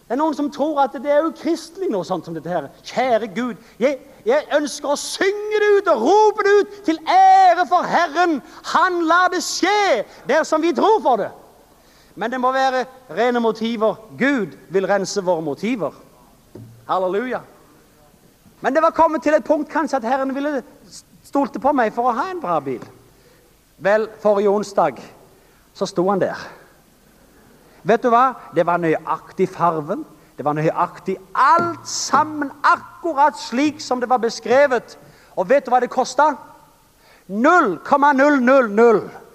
[0.08, 2.70] det er noen som tror at det er jo kristelig noe sånt som dette her.
[2.88, 7.66] Kjære Gud, jeg, Jeg ønsker å synge det ut og rope det ut til ære
[7.70, 8.40] for Herren.
[8.74, 11.30] Han lar det skje der som vi tror for det.
[12.16, 14.00] Men det må være rene motiver.
[14.18, 15.94] Gud vil rense våre motiver.
[16.90, 17.44] Halleluja.
[18.62, 20.64] Men det var kommet til et punkt kanskje at Herren ville
[21.26, 22.82] stolte på meg for å ha en bra bil.
[23.78, 25.02] Vel, forrige onsdag
[25.76, 26.40] så sto han der.
[27.86, 28.32] Vet du hva?
[28.56, 30.06] Det var nøyaktig farven.
[30.38, 34.98] Det var nøyaktig alt sammen akkurat slik som det var beskrevet.
[35.36, 36.36] Og vet du hva det kostet?
[37.28, 39.26] 0,000.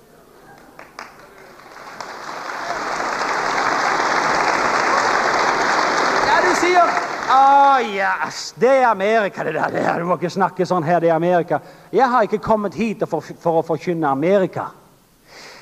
[7.33, 10.99] Ah, yes, det er Amerika det der, det er, du må ikke snakke sånn her,
[10.99, 11.61] det er Amerika.
[11.95, 14.65] Jeg har ikke kommet hit for, for å forkynne Amerika.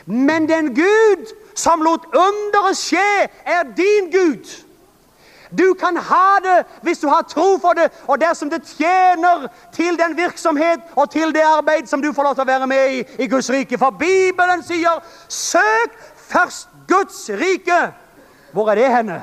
[0.07, 4.49] Men den Gud som lot underet skje er din Gud.
[5.51, 9.97] Du kan ha det hvis du har tro for det, og dersom det tjener til
[9.99, 13.01] den virksomhet og til det arbeid som du får lov til å være med i,
[13.25, 13.79] i Guds rike.
[13.81, 15.97] For Bibelen sier, søk
[16.29, 17.81] først Guds rike.
[18.53, 19.23] Hvor er det henne?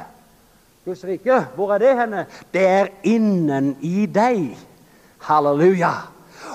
[0.85, 2.25] Guds rike, hvor er det henne?
[2.53, 4.51] Det er innen i deg.
[5.25, 5.93] Halleluja!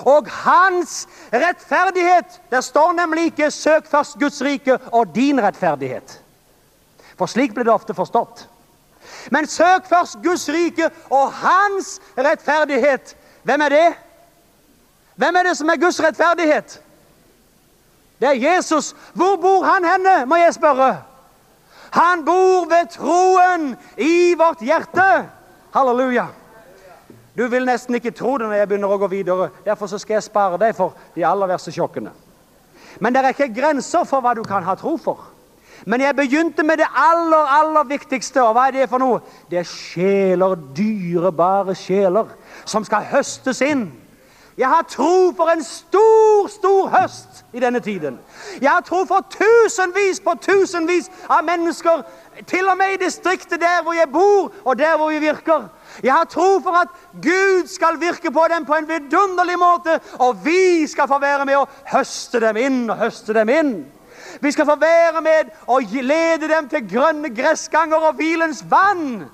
[0.07, 1.03] Og hans
[1.33, 6.15] rettferdighet, det står nemlig ikke, søk først Guds rike og din rettferdighet.
[7.19, 8.47] For slik blir det ofte forstått.
[9.31, 13.15] Men søk først Guds rike og hans rettferdighet.
[13.43, 13.93] Hvem er det?
[15.15, 16.81] Hvem er det som er Guds rettferdighet?
[18.21, 18.95] Det er Jesus.
[19.13, 21.03] Hvor bor han henne, må jeg spørre?
[21.91, 25.07] Han bor ved troen i vårt hjerte.
[25.73, 26.27] Halleluja.
[27.37, 29.49] Du vil nesten ikke tro det når jeg begynner å gå videre.
[29.65, 32.11] Derfor så skal jeg spare deg for de aller verste sjokkene.
[32.99, 35.31] Men det er ikke grenser for hva du kan ha tro for.
[35.85, 39.21] Men jeg begynte med det aller, aller viktigste, og hva er det for noe?
[39.49, 42.29] Det er sjeler, dyrebare sjeler,
[42.65, 43.87] som skal høstes inn.
[44.57, 48.19] Jeg har tro for en stor, stor høst i denne tiden.
[48.61, 52.03] Jeg har tro for tusenvis på tusenvis av mennesker,
[52.47, 55.69] til og med i distriktet der hvor jeg bor, og der hvor vi virker.
[56.03, 56.91] Jeg har tro for at
[57.23, 61.57] Gud skal virke på dem på en vidunderlig måte, og vi skal få være med
[61.57, 63.73] å høste dem inn og høste dem inn.
[64.41, 69.25] Vi skal få være med og lede dem til grønne gressganger og vilens vann.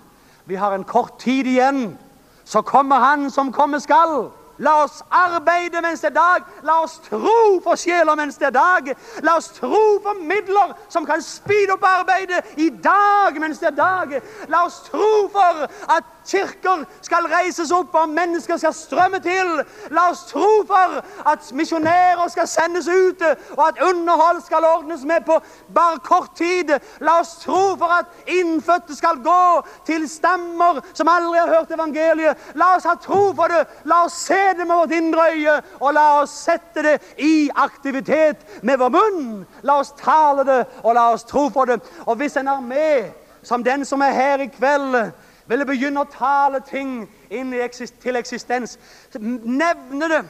[0.45, 1.97] Vi har en kort tid igjen,
[2.45, 4.29] så kommer han som kommer skal.
[4.57, 6.45] La oss arbeide mens det er dag.
[6.63, 8.89] La oss tro for sjeler mens det er dag.
[9.23, 13.77] La oss tro for midler som kan spide opp arbeidet i dag mens det er
[13.77, 14.15] dag.
[14.49, 19.53] La oss tro for at kirker skal reises opp og mennesker skal strømme til.
[19.93, 20.97] La oss tro for
[21.29, 23.21] at misjonærer skal sendes ut
[23.57, 25.37] og at underhold skal ordnes med på
[25.75, 26.73] bare kort tid.
[26.99, 29.45] La oss tro for at innfødte skal gå
[29.85, 32.49] til stammer som aldri har hørt evangeliet.
[32.55, 33.63] La oss ha tro for det.
[33.85, 38.37] La oss se glede med vårt indre øye, og la oss sette det i aktivitet
[38.61, 39.45] med vår munn.
[39.63, 41.79] La oss tale det, og la oss tro på det.
[42.05, 43.11] Og hvis en er med,
[43.43, 45.11] som den som er her i kveld,
[45.47, 48.77] vil begynne å tale ting inn i eksist til eksistens,
[49.19, 50.23] nevne det.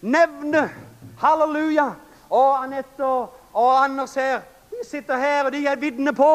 [0.00, 0.68] Nevne.
[1.20, 1.90] Halleluja.
[2.30, 6.32] Og Annette og, og Anders her, de sitter her, og de er vidne på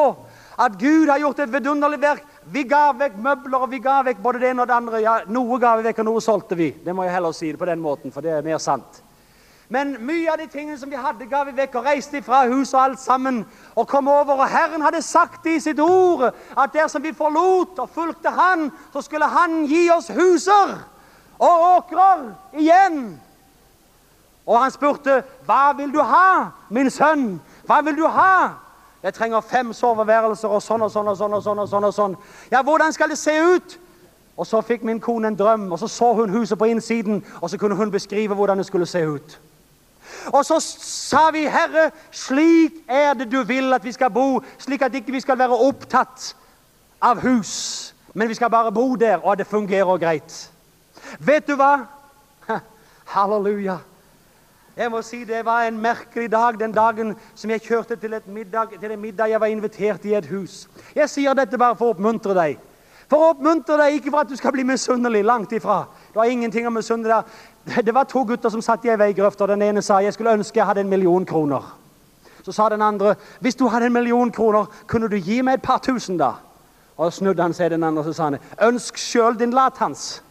[0.58, 4.18] at Gud har gjort et vidunderlig verk vi gav vekk møbler, og vi gav vekk
[4.22, 5.00] både det ene og det andre.
[5.02, 6.72] Ja, noe gav vi vekk, og noe solgte vi.
[6.84, 9.02] Det må jeg heller si det på den måten, for det er mer sant.
[9.72, 12.74] Men mye av de tingene som vi hadde gav vi vekk, og reiste fra hus
[12.74, 17.04] og alt sammen, og kom over, og Herren hadde sagt i sitt ord, at dersom
[17.04, 20.74] vi forlot og fulgte Han, så skulle Han gi oss huser
[21.42, 22.26] og åkrer
[22.58, 23.20] igjen.
[24.46, 27.40] Og han spurte, hva vil du ha, min sønn?
[27.66, 28.61] Hva vil du ha?
[29.02, 31.94] Jeg trenger fem soveværelser og sånn og sånn og sånn og sånn og sånn og
[31.94, 32.16] sånn.
[32.52, 33.78] Ja, hvordan skal det se ut?
[34.36, 37.50] Og så fikk min kone en drøm, og så så hun huset på innsiden, og
[37.50, 39.40] så kunne hun beskrive hvordan det skulle se ut.
[40.32, 44.82] Og så sa vi, Herre, slik er det du vil at vi skal bo, slik
[44.82, 46.34] at ikke vi skal være opptatt
[47.02, 50.50] av hus, men vi skal bare bo der, og det fungerer greit.
[51.18, 51.76] Vet du hva?
[53.04, 53.78] Halleluja!
[53.78, 53.91] Halleluja!
[54.76, 58.26] Jeg må si det var en merkelig dag, den dagen som jeg kjørte til, et
[58.26, 60.68] middag, til en middag jeg var invitert i et hus.
[60.96, 62.56] Jeg sier dette bare for å oppmuntre deg.
[63.10, 65.82] For å oppmuntre deg, ikke for at du skal bli misunnelig, langt ifra.
[66.08, 67.28] Det var ingenting å misunne der.
[67.86, 70.32] Det var to gutter som satt i en veigrøft, og den ene sa, jeg skulle
[70.38, 71.68] ønske jeg hadde en million kroner.
[72.42, 75.62] Så sa den andre, hvis du hadde en million kroner, kunne du gi meg et
[75.62, 76.32] par tusen da?
[76.96, 78.40] Og snudde han seg den andre, og så sa han,
[78.72, 80.22] ønsk selv din lat hans.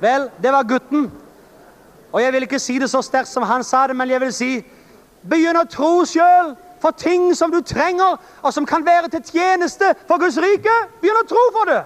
[0.00, 1.12] Vel, det var gutten.
[2.12, 4.32] Og jeg vil ikke si det så sterkt som han sa det, men jeg vil
[4.32, 4.50] si,
[5.30, 9.94] begynn å tro selv for ting som du trenger, og som kan være til tjeneste
[10.06, 10.74] for Guds rike.
[11.00, 11.80] Begynn å tro for det.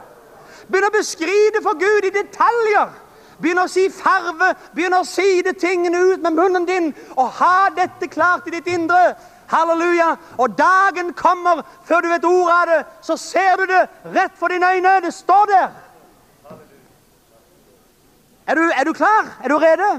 [0.68, 2.90] Begynn å beskride for Gud i detaljer.
[3.38, 7.68] Begynn å si farve, begynn å si det tingene ut med munnen din, og ha
[7.70, 9.14] dette klart i ditt indre.
[9.48, 10.16] Halleluja!
[10.36, 14.52] Og dagen kommer, før du vet ordet av det, så ser du det rett for
[14.52, 14.98] dine øyne.
[15.06, 15.68] Det står der.
[18.48, 19.36] Er du, er du klar?
[19.44, 19.90] Er du rede?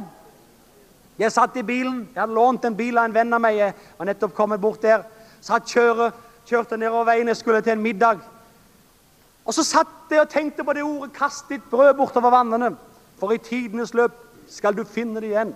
[1.19, 3.73] Jeg satt i bilen, jeg hadde lånt en bil av en venn av meg, jeg
[3.97, 5.03] var nettopp kommet bort der,
[5.43, 6.15] satt kjøret,
[6.47, 8.23] kjørte nedover veien, jeg skulle til en middag.
[9.43, 12.71] Og så satt jeg og tenkte på det ordet, kast ditt brød bortover vannene,
[13.19, 14.15] for i tidenes løp
[14.49, 15.53] skal du finne det igjen.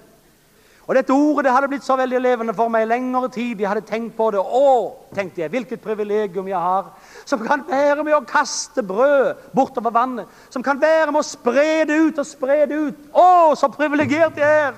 [0.83, 3.71] Og dette ordet det hadde blitt så veldig levende for meg i lengre tid, jeg
[3.71, 4.67] hadde tenkt på det, å,
[5.15, 6.91] tenkte jeg, hvilket privilegium jeg har,
[7.25, 11.83] som kan være med å kaste brød bortover vannet, som kan være med å spre
[11.89, 13.05] det ut og spre det ut.
[13.13, 14.73] Å, så privilegert jeg er!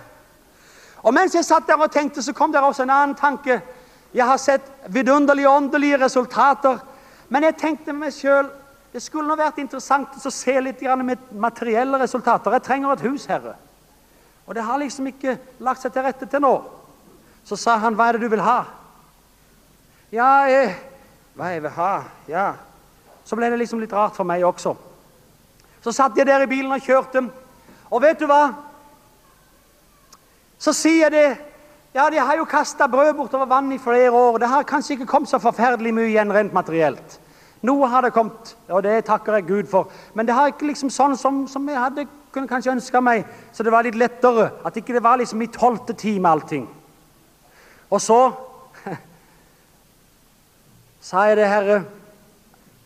[1.05, 3.59] Og mens jeg satt der og tenkte, så kom der også en annen tanke.
[4.15, 6.79] Jeg har sett vidunderlige, åndelige resultater,
[7.29, 8.53] men jeg tenkte med meg selv,
[8.95, 12.53] det skulle nå vært interessant å se litt grann med materielle resultater.
[12.55, 13.57] Jeg trenger et hus, Herre.
[14.47, 15.35] Og det har liksom ikke
[15.65, 16.53] lagt seg til rette til nå.
[17.45, 18.59] Så sa han, hva er det du vil ha?
[20.13, 20.77] Ja, eh,
[21.35, 21.93] Hva jeg vil ha?
[22.31, 22.45] Ja.
[23.27, 24.75] Så ble det liksom litt rart for meg også.
[25.83, 27.25] Så satt jeg der i bilen og kjørte.
[27.91, 28.53] Og vet du hva?
[30.57, 31.27] Så sier jeg det.
[31.95, 34.39] Ja, de har jo kastet brød bortover vann i flere år.
[34.39, 37.19] Det har kanskje ikke kommet så forferdelig mye igjen rent materielt.
[37.65, 39.91] Noe har det kommet, og det takker jeg Gud for.
[40.13, 43.23] Men det har ikke liksom sånn som, som jeg hadde kunne kanskje ønske meg,
[43.55, 44.49] så det var litt lettere.
[44.67, 46.67] At ikke det var liksom i tolvte time allting.
[47.89, 48.19] Og så
[51.05, 51.83] Sære Herre,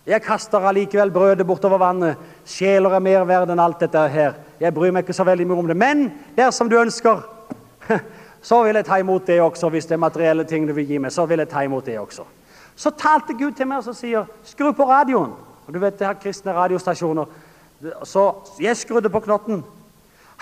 [0.07, 2.17] jeg kaster allikevel brødet bortover vannet.
[2.43, 4.33] Sjeler er mer verd enn alt dette her.
[4.59, 5.77] Jeg bryr meg ikke så veldig mye om det.
[5.79, 6.01] Men
[6.35, 7.21] dersom du ønsker,
[8.49, 9.71] så vil jeg ta imot det også.
[9.71, 11.95] Hvis det er materielle ting du vil gi meg, så vil jeg ta imot det
[12.01, 12.27] også.
[12.75, 15.31] Så talte Gud til meg og sier, skru på radioen.
[15.67, 17.31] Og du vet, det her kristne radiostasjoner.
[18.03, 19.63] Så jeg skrudde på knotten.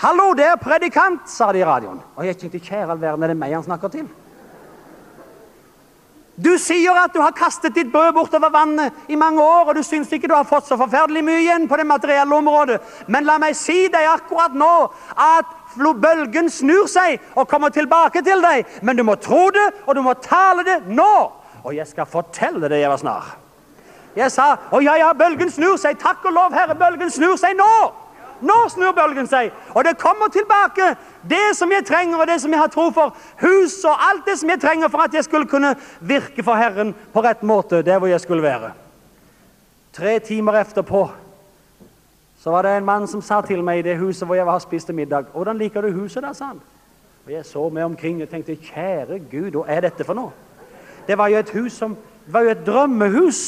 [0.02, 2.02] Hallo, det er predikant, sa de i radioen.
[2.16, 4.10] Og jeg tenkte, kjære all verden, er det meg han snakker til?
[6.38, 9.74] Du sier at du har kastet ditt brød bort over vannet i mange år, og
[9.74, 12.78] du syns ikke du har fått så forferdelig mye igjen på det materielle området.
[13.10, 14.70] Men la meg si deg akkurat nå
[15.18, 15.50] at
[15.98, 18.70] bølgen snur seg og kommer tilbake til deg.
[18.86, 21.12] Men du må tro det, og du må tale det nå.
[21.64, 23.34] Og jeg skal fortelle det jeg var snar.
[24.18, 25.98] Jeg sa, å ja, ja, bølgen snur seg.
[25.98, 27.72] Takk og lov, Herre, bølgen snur seg nå.
[28.40, 30.92] Nå snur bølgen seg, og det kommer tilbake
[31.28, 34.36] det som jeg trenger, og det som jeg har tro for, hus og alt det
[34.38, 37.98] som jeg trenger for at jeg skulle kunne virke for Herren på rett måte, der
[37.98, 38.72] hvor jeg skulle være.
[39.92, 41.08] Tre timer efterpå,
[42.38, 44.60] så var det en mann som sa til meg i det huset hvor jeg var
[44.62, 46.60] spist middag, «Hvordan liker du huset da, sa han.
[47.26, 50.30] Og jeg så meg omkring og tenkte, «Kjære Gud, hva er dette for noe?»
[51.08, 53.42] Det var jo et hus som, det var jo et drømmehus.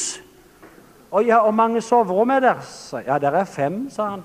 [1.11, 2.61] Og ja, og mange soverom er der.
[2.65, 4.23] Så, ja, der er fem, sa han.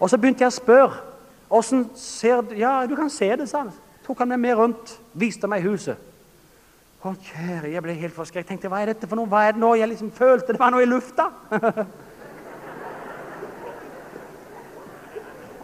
[0.00, 1.02] Og så begynte jeg å spørre.
[1.48, 2.54] Hvordan ser du?
[2.58, 3.72] Ja, du kan se det, sa han.
[4.06, 5.96] Tok han meg med rundt, viste meg huset.
[7.04, 8.42] Å, kjære, jeg ble helt forskrekk.
[8.42, 9.28] Jeg tenkte, hva er dette for noe?
[9.28, 9.74] Hva er det nå?
[9.76, 11.26] Jeg liksom følte det var noe i lufta.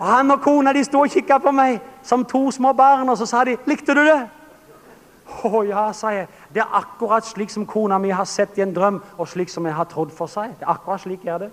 [0.01, 3.17] og han og kona, de stod og kikket på meg som to små barn, og
[3.19, 4.21] så sa de, likte du det?
[5.31, 6.29] Å oh, ja, sa jeg.
[6.53, 9.65] Det er akkurat slik som kona mi har sett i en drøm, og slik som
[9.65, 10.53] jeg har trodd for seg.
[10.61, 11.51] Det er akkurat slik jeg er det.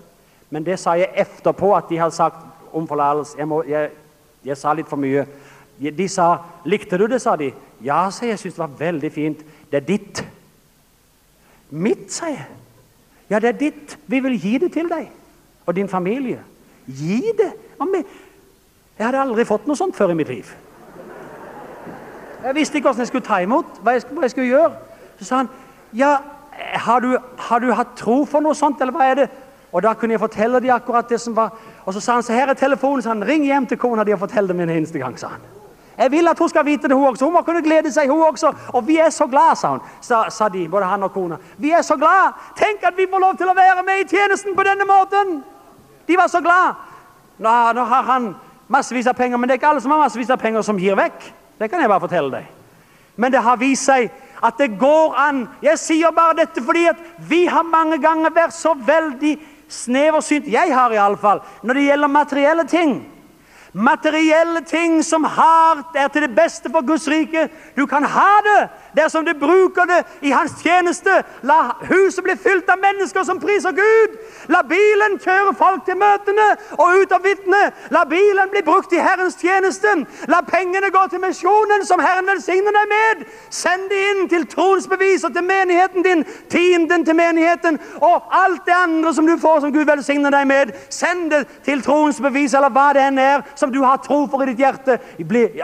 [0.52, 3.38] Men det sa jeg efterpå at de har sagt, om forlatelse.
[3.38, 3.90] Jeg, må, jeg,
[4.44, 5.24] jeg sa litt for mye.
[5.78, 6.30] De sa,
[6.66, 7.52] likte du det, sa de.
[7.84, 9.44] Ja, sa jeg, jeg synes det var veldig fint.
[9.70, 10.22] Det er ditt.
[11.70, 12.46] Mitt, sa jeg.
[13.30, 13.98] Ja, det er ditt.
[14.06, 15.10] Vi vil gi det til deg
[15.68, 16.40] og din familie.
[16.86, 17.52] Gi det.
[18.98, 20.48] Jeg hadde aldri fått noe sånt før i mitt liv.
[22.42, 24.70] Jeg visste ikke hvordan jeg skulle ta imot, hva jeg skulle, hva jeg skulle gjøre.
[25.18, 25.50] Så sa han,
[25.92, 26.14] ja,
[26.86, 27.10] har du,
[27.48, 29.28] har du hatt tro for noe sånt, eller hva er det?
[29.72, 31.52] Og da kunne jeg fortelle dem akkurat det som var
[31.88, 34.12] Og så sa han, så her er telefonen, så han ring hjem til kona di
[34.12, 35.46] og fortell dem en eneste gang, sa han.
[35.98, 37.24] Jeg vil at hun skal vite det, hun også.
[37.24, 38.52] Hun må kunne glede seg, hun også.
[38.76, 41.38] Og vi er så glad, sa hun, sa, sa de, både han og kona.
[41.56, 42.36] Vi er så glad.
[42.60, 45.40] Tenk at vi får lov til å være med i tjenesten på denne måten.
[46.06, 46.76] De var så glad.
[47.38, 48.30] Nå, nå har han
[48.68, 50.98] massevis av penger, men det er ikke alle som har massevis av penger som gir
[50.98, 51.32] vekk.
[51.58, 52.54] Det kan jeg bare fortelle deg.
[53.16, 54.12] Men det har vist seg
[54.44, 55.46] at det går an.
[55.64, 57.00] Jeg sier bare dette fordi at
[57.32, 61.42] vi har mange ganger vært så veldig snev og synd jeg har i alle fall
[61.62, 62.98] når det gjelder materielle ting.
[63.72, 67.48] Materielle ting som har er til det beste for Guds rike.
[67.76, 68.60] Du kan ha det,
[68.96, 71.12] Dersom du bruker det i hans tjeneste,
[71.42, 74.16] la huset bli fylt av mennesker som priser Gud.
[74.48, 76.46] La bilen kjøre folk til møtene
[76.78, 77.60] og ut av vittne.
[77.94, 79.92] La bilen bli brukt i Herrens tjeneste.
[80.32, 83.26] La pengene gå til misjonen som Herren velsigner deg med.
[83.50, 88.76] Send det inn til tronsbevis og til menigheten din, tienden til menigheten og alt det
[88.76, 90.72] andre som du får som Gud velsigner deg med.
[90.88, 94.50] Send det til tronsbevis eller hva det enn er som du har tro for i
[94.52, 94.98] ditt hjerte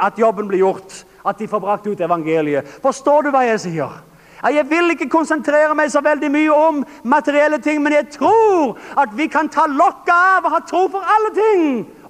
[0.01, 2.69] at jobben blir gjort at de får brakt ut evangeliet.
[2.83, 4.03] Forstår du hva jeg sier?
[4.45, 9.15] Jeg vil ikke konsentrere meg så veldig mye om materielle ting, men jeg tror at
[9.17, 11.63] vi kan ta lokket av og ha tro for alle ting,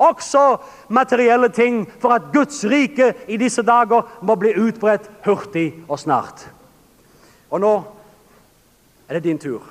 [0.03, 0.43] også
[0.89, 6.49] materielle ting, for at Guds rike i disse dager må bli utbredt hurtig og snart.
[7.55, 7.75] Og nå
[9.07, 9.63] er det din tur.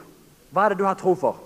[0.54, 1.41] Hva er det du har tro for?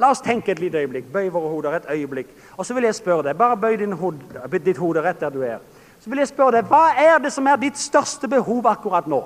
[0.00, 2.98] La oss tenke et lite øyeblikk, bøy våre hoder et øyeblikk, og så vil jeg
[2.98, 4.18] spørre deg, bare bøy din hod,
[4.58, 5.60] ditt hode rett der du er
[6.00, 9.20] så vil jeg spørre deg, hva er det som er ditt største behov akkurat nå?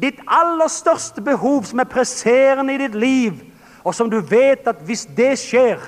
[0.00, 3.42] Ditt aller største behov som er presserende i ditt liv,
[3.84, 5.82] og som du vet at hvis det skjer,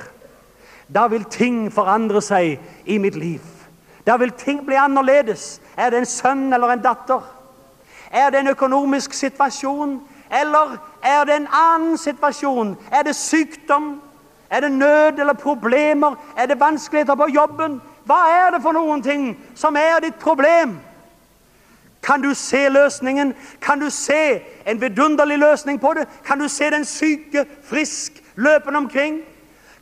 [0.93, 3.41] da vil ting forandre seg i mitt liv.
[4.05, 5.61] Da vil ting bli annerledes.
[5.77, 7.23] Er det en sønn eller en datter?
[8.13, 10.03] Er det en økonomisk situasjon?
[10.41, 12.77] Eller er det en annen situasjon?
[12.93, 14.03] Er det sykdom?
[14.51, 16.15] Er det nød eller problemer?
[16.37, 17.81] Er det vanskeligheter på jobben?
[18.05, 20.79] Hva er det for noen ting som er ditt problem?
[22.05, 23.35] Kan du se løsningen?
[23.61, 26.09] Kan du se en vidunderlig løsning på det?
[26.25, 29.23] Kan du se den syke, frisk, løpende omkring?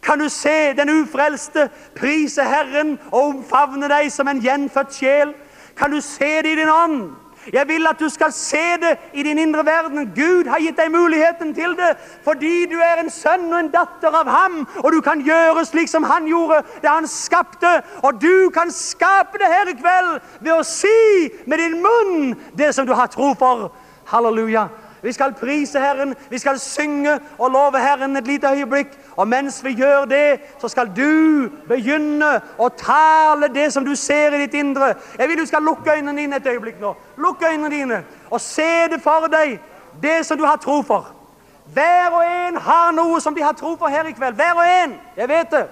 [0.02, 5.34] Kan du se den ufrelste prise Herren og omfavne deg som en gjenfødt sjel?
[5.76, 7.10] Kan du se det i din ånd?
[7.52, 10.12] Jeg vil at du skal se det i din indre verden.
[10.14, 14.14] Gud har gitt deg muligheten til det, fordi du er en sønn og en datter
[14.14, 18.50] av ham, og du kan gjøre slik som han gjorde det han skapte, og du
[18.54, 22.94] kan skape det her i kveld ved å si med din munn det som du
[22.94, 23.72] har tro for.
[24.12, 24.68] Halleluja!
[25.02, 28.98] Vi skal prise Herren, vi skal synge og love Herren et lite øyeblikk.
[29.16, 34.36] Og mens vi gjør det, så skal du begynne å tale det som du ser
[34.36, 34.94] i ditt indre.
[35.18, 36.94] Jeg vil du skal lukke øynene dine et øyeblikk nå.
[37.16, 39.58] Lukke øynene dine og se det for deg,
[40.02, 41.10] det som du har tro for.
[41.74, 44.34] Hver og en har noe som de har tro for her i kveld.
[44.34, 45.66] Hver og en, jeg vet det.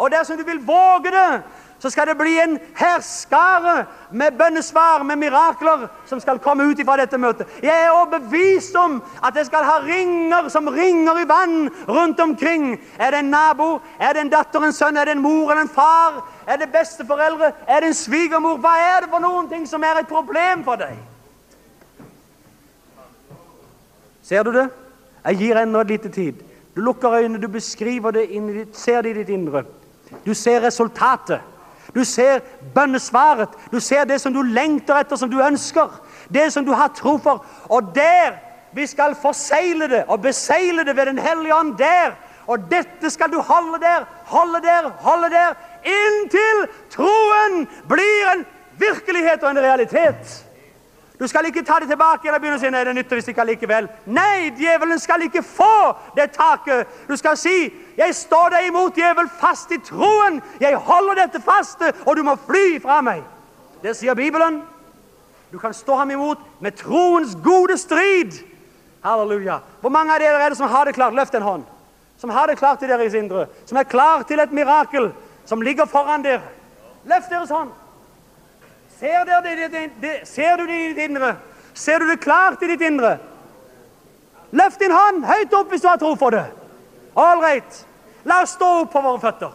[0.00, 1.42] Og dersom du vil våge det,
[1.80, 6.98] så skal det bli en herskare med bønnesvar, med mirakler, som skal komme ut ifra
[7.00, 7.48] dette møtet.
[7.62, 12.74] Jeg er overbevist om at det skal ha ringer som ringer i vann rundt omkring.
[12.98, 13.78] Er det en nabo?
[13.98, 14.96] Er det en datter, en sønn?
[14.96, 16.20] Er det en mor eller en far?
[16.46, 17.52] Er det besteforeldre?
[17.66, 18.58] Er det en svigermor?
[18.60, 20.98] Hva er det for noen ting som er et problem for deg?
[24.22, 24.66] Ser du det?
[25.24, 26.44] Jeg gir enda et lite tid.
[26.76, 29.64] Du lukker øynene, du beskriver det inn, ser det i ditt indre.
[30.26, 31.40] Du ser resultatet.
[31.94, 32.40] Du ser
[32.74, 33.48] bønnesvaret.
[33.72, 35.90] Du ser det som du lengter etter, som du ønsker.
[36.32, 37.44] Det som du har tro for.
[37.68, 38.38] Og der,
[38.72, 42.14] vi skal forseile det og beseile det ved den hellige ånd der.
[42.46, 45.54] Og dette skal du holde der, holde der, holde der,
[45.86, 48.46] inntil troen blir en
[48.80, 50.49] virkelighet og en realitet.
[51.20, 53.44] Du skal ikke ta det tilbake, og begynne å si, nei, det nytter hvis ikke
[53.44, 53.90] likevel.
[54.08, 56.88] Nei, djevelen skal ikke få det taket.
[57.10, 57.66] Du skal si,
[57.98, 60.38] jeg står deg imot djevel fast i troen.
[60.62, 63.20] Jeg holder dette faste, og du må fly fra meg.
[63.84, 64.62] Det sier Bibelen.
[65.52, 68.40] Du kan stå ham imot med troens gode strid.
[69.04, 69.58] Halleluja.
[69.84, 71.16] Hvor mange av dere er det som har det klart?
[71.16, 71.68] Løft en hånd.
[72.16, 73.44] Som har det klart i deres indre.
[73.68, 75.10] Som er klar til et mirakel.
[75.44, 76.48] Som ligger foran dere.
[77.04, 77.76] Løft deres hånd.
[79.00, 81.36] Ser, der det, det, det, ser du det i ditt indre?
[81.74, 83.14] Ser du det klart i ditt indre?
[84.50, 86.44] Løft din hånd høyt opp hvis du har tro for det.
[87.16, 87.86] All right.
[88.28, 89.52] La oss stå opp på våre føtter.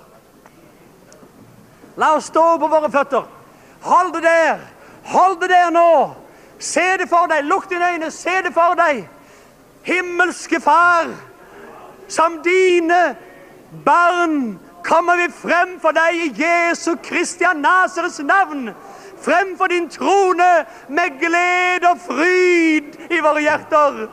[2.01, 3.27] La oss stå opp på våre føtter.
[3.85, 4.63] Hold det der.
[5.13, 5.91] Hold det der nå.
[6.57, 7.45] Se det for deg.
[7.45, 8.11] Lukk dine øyne.
[8.11, 9.05] Se det for deg.
[9.85, 11.11] Himmelske far,
[12.09, 13.15] som dine
[13.85, 18.72] barn kommer vi frem for deg i Jesu Kristian Naserets navn
[19.26, 20.52] frem for din trone
[20.89, 24.06] med gled og fryd i våre hjerter.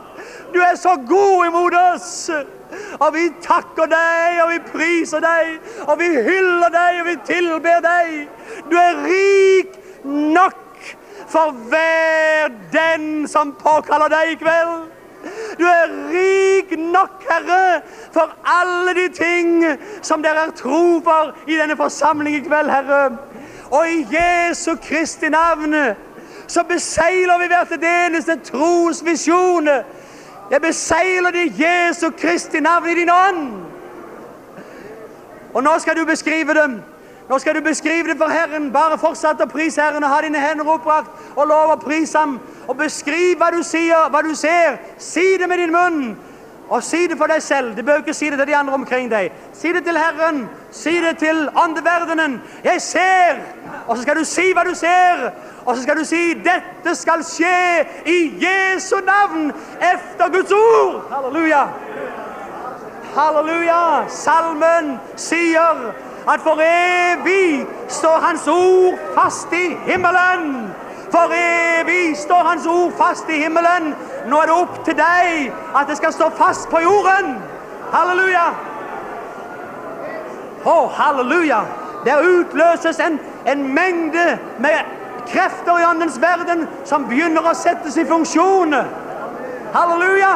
[0.53, 2.29] Du er så god imot oss.
[2.99, 7.83] Og vi takker deg, og vi priser deg, og vi hyller deg, og vi tilber
[7.85, 8.15] deg.
[8.71, 10.57] Du er rik nok
[11.29, 14.89] for hver den som påkaller deg i kveld.
[15.59, 17.81] Du er rik nok, Herre,
[18.11, 19.63] for alle de ting
[20.01, 23.03] som dere er tro for i denne forsamling i kveld, Herre.
[23.73, 25.95] Og i Jesu Kristi navne,
[26.47, 29.81] så beseiler vi hvert eneste trosvisjoner.
[30.51, 33.53] Jeg beseiler det i Jesu Kristi navn i din ånd.
[35.53, 36.81] Og nå skal du beskrive dem.
[37.29, 38.71] Nå skal du beskrive det for Herren.
[38.73, 42.37] Bare fortsatt å prise Herren og ha dine hender oppbrakt og lov å prise ham.
[42.67, 44.77] Og beskriv hva du sier, hva du ser.
[45.01, 46.15] Si det med din munn.
[46.73, 47.75] Og si det for deg selv.
[47.77, 49.31] Du behøver ikke si det til de andre omkring deg.
[49.53, 50.49] Si det til Herren.
[50.71, 52.41] Si det til andeverdenen.
[52.63, 53.41] Jeg ser!
[53.87, 55.27] Og så skal du si hva du ser.
[55.65, 59.51] Og så skal du si, dette skal skje i Jesu navn,
[59.93, 61.05] efter Guds ord.
[61.11, 61.63] Halleluja!
[63.15, 64.09] Halleluja!
[64.09, 65.93] Salmen sier
[66.27, 70.73] at for evig står hans ord fast i himmelen.
[71.11, 73.93] For evig står hans ord fast i himmelen.
[74.27, 77.35] Nå er det opp til deg at det skal stå fast på jorden.
[77.93, 78.45] Halleluja!
[80.65, 81.59] Åh, oh, halleluja!
[82.05, 84.79] Det utløses en, en mengde med
[85.27, 88.75] krefter i åndens verden som begynner å settes i funksjon.
[89.75, 90.33] Halleluja!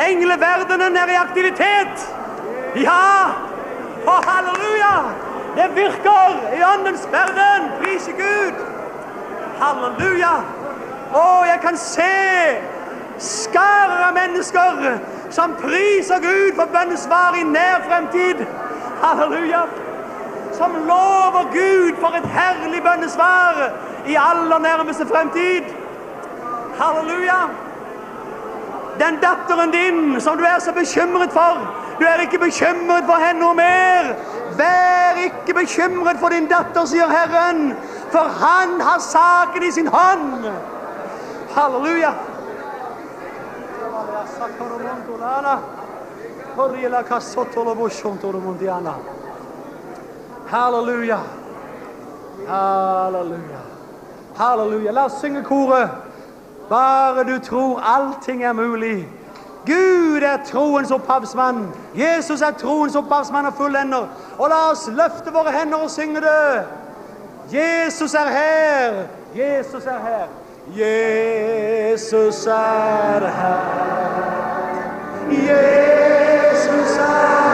[0.00, 2.06] Engleverdenen er i aktivitet.
[2.80, 3.00] Ja!
[4.04, 4.94] Å, oh, halleluja!
[5.56, 7.72] Det virker i åndens verden.
[7.80, 8.60] Prise Gud!
[9.60, 10.34] Halleluja!
[11.10, 12.12] Å, oh, jeg kan se
[13.20, 14.98] skarer av mennesker
[15.30, 18.44] som priser Gud for bønnesvar i nær fremtid.
[19.02, 19.64] Halleluja!
[20.56, 23.60] Som lover Gud for et herlig bønnesvar
[24.06, 25.68] i aller nærmeste fremtid.
[26.80, 27.42] Halleluja!
[29.00, 31.60] Den datteren din som du er så bekymret for,
[32.00, 34.10] du er ikke bekymret for henne noe mer.
[34.58, 37.70] Vær ikke bekymret for din datter, sier Herren,
[38.12, 40.50] for han har saken i sin hånd.
[41.54, 42.10] Halleluja!
[42.10, 42.29] Halleluja!
[50.50, 51.18] Halleluja.
[52.48, 53.60] Halleluja.
[54.36, 54.92] Halleluja.
[54.92, 55.90] la la oss synge koret
[56.70, 59.08] bare du tror allting er mulig
[59.66, 61.68] Gud er troens opphavsmann.
[61.94, 64.06] Jesus er troens opphavsmann og fullender.
[64.38, 66.64] Og la oss løfte våre hender og synge det.
[67.52, 69.02] Jesus er her.
[69.36, 70.39] Jesus er her.
[70.76, 73.60] Jesus er her.
[75.30, 77.49] Jesus er her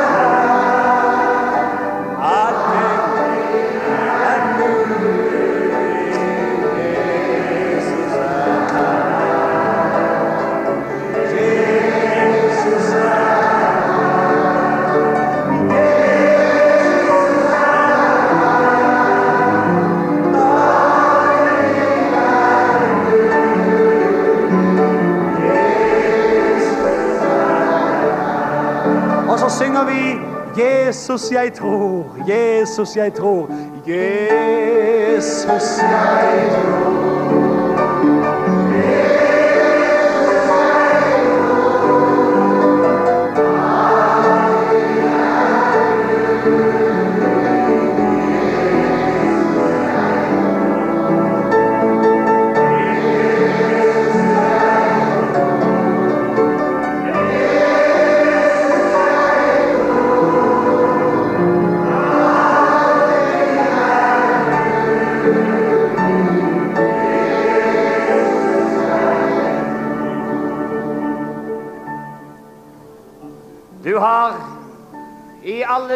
[30.59, 33.49] Jesus, jeg tror, Jesus, jeg tror,
[33.87, 37.26] Jesus, jeg tror.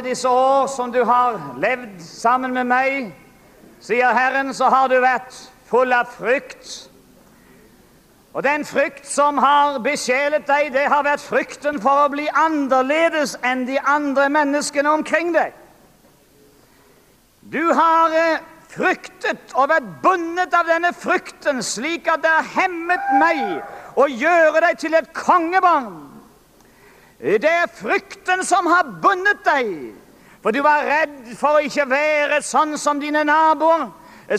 [0.00, 3.10] alle disse år som du har levd sammen med meg,
[3.84, 5.36] sier Herren, så har du vært
[5.68, 6.88] full av frykt.
[8.32, 13.36] Og den frykt som har besjelet deg, det har vært frykten for å bli annerledes
[13.44, 15.52] enn de andre menneskene omkring deg.
[17.52, 18.40] Du har
[18.72, 24.64] fryktet og vært bundet av denne frykten slik at det har hemmet meg å gjøre
[24.64, 26.09] deg til et kongebarn.
[27.20, 29.74] Det er frykten som har bundet deg.
[30.40, 33.90] For du var redd for å ikke være sånn som dine naboer,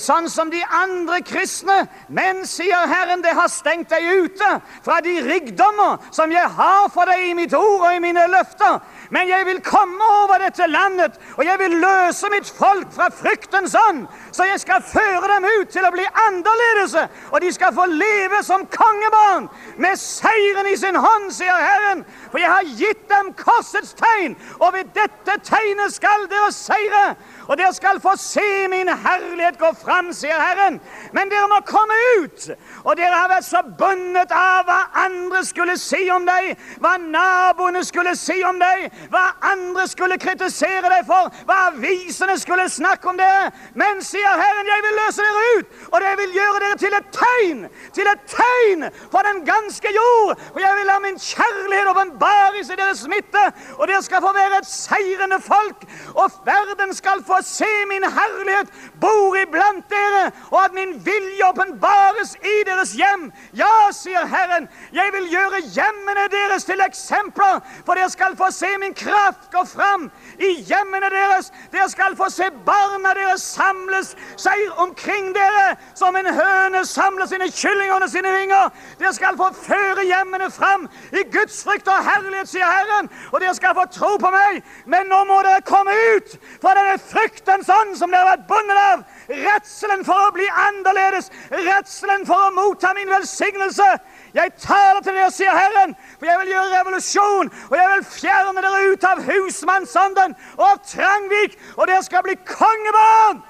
[0.02, 1.76] sånn som de andre kristne.
[2.10, 4.50] Men, sier Herren, det har stengt deg ute
[4.86, 8.80] fra de rikdommer som jeg har for deg i mitt ord og i mine løfter.
[9.12, 13.76] Men jeg vil komme over dette landet, og jeg vil løse mitt folk fra fryktens
[13.76, 14.06] ånd.
[14.32, 16.96] Så jeg skal føre dem ut til å bli annerledes,
[17.30, 22.40] og de skal få leve som kongebarn med seieren i sin hånd, sier Herren for
[22.40, 27.04] jeg har gitt dem korsets tegn, og ved dette tegnet skal dere seire,
[27.48, 30.80] og dere skal få se min herlighet gå fram, sier Herren.
[31.14, 32.48] Men dere må komme ut,
[32.86, 36.54] og dere har vært så bundet av hva andre skulle si om deg,
[36.84, 42.70] hva naboene skulle si om deg, hva andre skulle kritisere deg for, hva avisene skulle
[42.72, 43.52] snakke om dere.
[43.76, 47.12] Men, sier Herren, jeg vil løse dere ut, og jeg vil gjøre dere til et
[47.16, 52.00] tegn, til et tegn for den ganske jord, og jeg vil la min kjærlighet og
[52.22, 53.44] åpenbares i deres midte,
[53.78, 55.86] og dere skal få være et seirende folk,
[56.16, 58.70] og verden skal få se min herlighet
[59.02, 63.32] bor i blant dere, og at min vilje åpenbares i deres hjem.
[63.58, 68.70] Ja, sier Herren, jeg vil gjøre hjemmene deres til eksempler, for dere skal få se
[68.80, 71.52] min kraft gå fram i hjemmene deres.
[71.72, 77.50] Dere skal få se barna deres samles seg omkring dere, som en høne samler sine
[77.50, 78.70] kyllinger under sine vinger.
[79.00, 83.56] Dere skal få føre hjemmene fram i Guds frykt og herlighet, sier Herren, og dere
[83.58, 87.96] skal få tro på meg, men nå må dere komme ut fra denne fryktens ånd
[88.00, 92.94] som dere har vært bundet av, retselen for å bli annerledes, retselen for å motta
[92.98, 93.88] min velsignelse.
[94.36, 98.66] Jeg taler til dere, sier Herren, for jeg vil gjøre revolusjon, og jeg vil fjerne
[98.66, 103.42] dere ut av husmannsånden og av Trangvik, og dere skal bli kongebarn.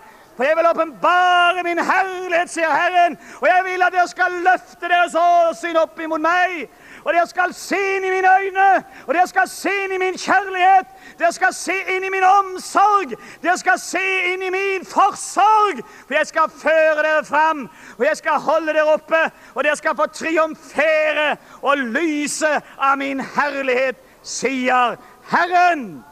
[0.42, 4.90] For jeg vil åpenbare min herlighet, sier Herren, og jeg vil at dere skal løfte
[4.90, 6.64] deres åsyn opp imot meg,
[7.04, 8.68] Og dere skal se inn i mine øyne,
[9.08, 10.92] og dere skal se inn i min kjærlighet.
[11.20, 13.16] Dere skal se inn i min omsorg.
[13.42, 14.04] Dere skal se
[14.34, 15.82] inn i min forsorg.
[16.06, 17.66] For jeg skal føre dere fram,
[17.98, 19.24] og jeg skal holde dere oppe,
[19.56, 24.98] og dere skal få triumfere og lyse av min herlighet, sier
[25.32, 26.04] Herren.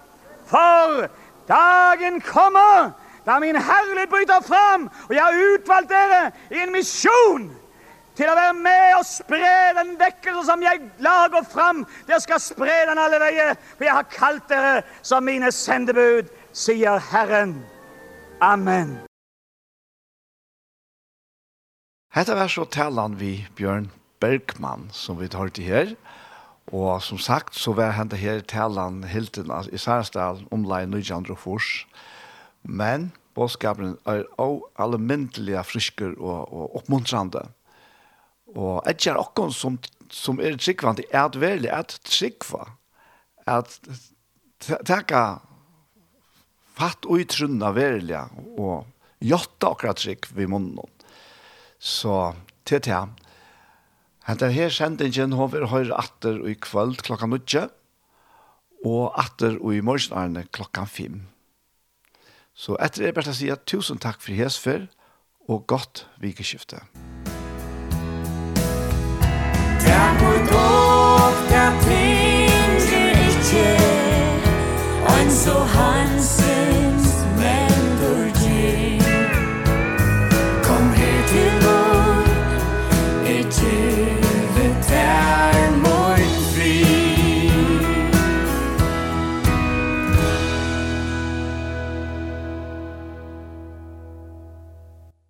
[0.49, 1.06] For
[1.49, 2.91] dagen kommer,
[3.26, 7.52] da min herlighet bryter fram, og jeg har utvalgt dere i en misjon
[8.20, 11.86] til å være med og spre den vekkelse som jeg lager fram.
[12.08, 17.00] Dere skal spre den alle veier, for jeg har kalt dere som mine sendebud, sier
[17.12, 17.62] Herren.
[18.44, 18.98] Amen.
[22.16, 25.94] Hetta var så talan vi Bjørn Bergman som vi tar til her.
[26.70, 31.88] Og som sagt så var han det her talan hilden i Sarsdal omlai 900 fors.
[32.64, 37.48] Men bådskapen er også almindelig frisker og, og oppmuntrande.
[38.55, 39.77] Og et etter okkon som,
[40.13, 42.65] som er tryggvande, er at veldig at tryggva,
[43.49, 43.80] at
[44.59, 45.23] teka
[46.80, 48.21] fatt og utrunna veldig,
[48.59, 48.88] og
[49.26, 50.88] jotta akkurat trygg vi munnen.
[51.80, 52.34] Så
[52.67, 53.17] til til han.
[54.27, 57.67] Henta her sendingen hover høyre atter i kvöld klokka nutje,
[58.85, 61.23] og atter i morgenarne klokka fem.
[62.53, 64.88] Så etter det er bare å si at tusen takk for hesfer,
[65.49, 67.09] og godt vikeskiftet.
[75.30, 76.39] so hans